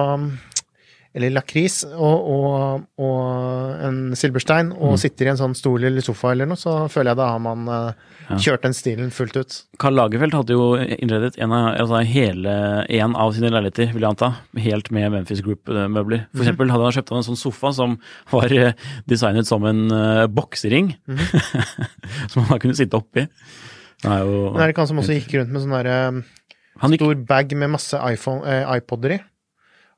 [1.15, 4.99] Eller lakris og, og, og en silberstein, og Mm.
[4.99, 7.61] sitter i en sånn stol eller sofa eller noe, så føler jeg da har man
[7.71, 7.93] eh,
[8.27, 8.35] Ja.
[8.35, 9.55] kjørt den stilen fullt ut.
[9.79, 14.09] Karl Lagerfeldt hadde jo innredet en av, altså hele, en av sine leiligheter, vil jeg
[14.11, 16.25] anta, helt med Memphis Group-møbler.
[16.35, 17.95] For eksempel hadde han kjøpt en sånn sofa som
[18.33, 18.73] var eh,
[19.07, 20.97] designet som en eh, boksering,
[22.27, 23.27] som han da kunne sitte oppi.
[24.03, 25.99] Det er jo Men er det ikke han som også gikk rundt med sånn derre
[26.81, 29.19] Han gikk stor bag med masse iPhone, eh, iPoder i?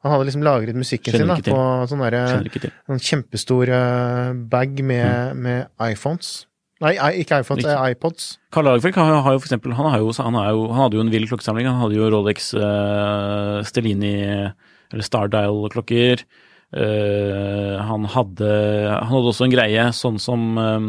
[0.05, 4.83] Han hadde liksom lagret musikken sin da, på sånn derre Skjønner en kjempestor eh, bag
[4.85, 5.41] med, Mm.
[5.41, 6.45] med iPhones.
[6.79, 6.93] Nei,
[7.23, 7.73] ikke iPhones, Ikke.
[7.73, 8.25] eh, iPods.
[8.53, 11.01] Karl Lagerfeldt har, har jo for eksempel, han, har jo, han, jo, han hadde jo
[11.01, 11.65] en vill klokkesamling.
[11.65, 14.13] Han hadde jo Rolex uh, Stellini,
[14.93, 16.21] eller Stardial-klokker.
[16.69, 18.49] Uh, han, hadde,
[18.93, 20.87] han hadde også en greie sånn som eh,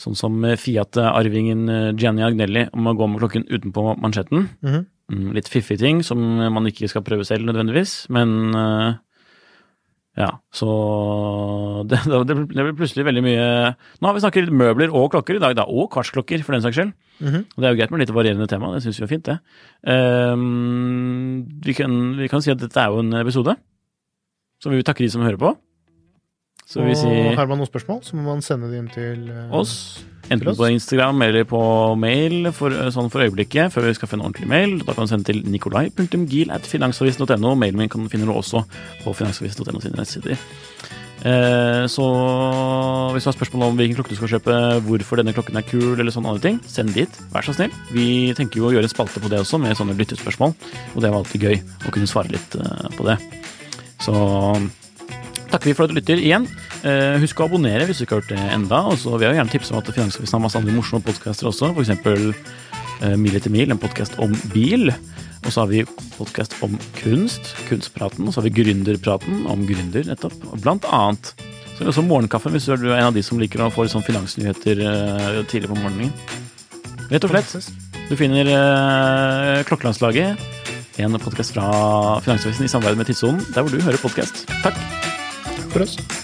[0.00, 4.48] Sånn som Fiat-arvingen Jenny Gianni Agnelli om å gå med klokken utenpå mansjetten.
[4.62, 5.32] Mm -hmm.
[5.36, 8.94] Litt fiffige ting som man ikke skal prøve selv nødvendigvis, men eh,
[10.14, 10.68] ja, så
[11.90, 15.42] det, det, blir plutselig veldig mye Nå har vi snakket litt møbler og klokker i
[15.42, 16.94] dag, da, og kvartsklokker for den saks skyld.
[17.18, 17.44] Mhm.
[17.54, 19.38] Og det er jo greit med litt varierende tema, det syns vi er fint, det.
[19.90, 23.56] Um, vi, kan, vi kan si at dette er jo en episode,
[24.62, 25.54] som vi vil takke de som hører på.
[26.74, 29.74] Og har man noen spørsmål, så må man sende inn til uh, oss,
[30.32, 30.58] enten oss.
[30.58, 31.60] på Instagram eller på
[32.00, 34.70] mail, for, sånn for øyeblikket, før vi skaffer en ordentlig mail.
[34.82, 37.50] Da kan du sende til nikolai.gil.finansavisen.no.
[37.60, 38.58] Mailen min kan du også
[39.04, 40.36] på finansavisen.no sine nettsider.
[41.24, 42.04] Eh, Så
[43.14, 45.94] hvis du har spørsmål om hvilken klokke du skal kjøpe, hvorfor denne klokken er kul,
[45.96, 47.72] eller sånne andre ting, send dit, vær så snill.
[47.94, 50.52] Vi tenker jo å gjøre en spalte på det også, med sånne lyttespørsmål,
[50.94, 53.16] og det var alltid gøy å kunne svare litt eh, på det.
[54.04, 54.14] Så
[55.54, 56.46] takker vi for at du lytter igjen.
[56.82, 58.82] Eh, husk å abonnere hvis du ikke har gjort det enda.
[58.90, 61.72] Og så vil jeg gjerne tipse om at Finansavisen har masse andre morsomme podkaster også.
[61.84, 64.90] Eksempel eh, Mil etter mil, en podkast om bil.
[65.44, 65.84] Og så har vi
[66.16, 68.26] podkast om kunst, Kunstpraten.
[68.26, 70.36] Og så har vi Gründerpraten, om gründer, nettopp.
[70.64, 71.34] Blant annet
[71.74, 73.88] så har vi også Morgenkaffen, hvis du er en av de som liker å få
[73.90, 76.12] sånn finansnyheter eh, tidlig på morgenen.
[77.10, 77.72] Rett og slett.
[78.06, 80.38] Du finner eh, Klokkelandslaget,
[81.02, 81.66] en podkast fra
[82.22, 84.46] Finansavisen i samarbeid med Tidssonen, der hvor du hører podkast.
[84.62, 84.78] Takk.
[85.54, 86.23] For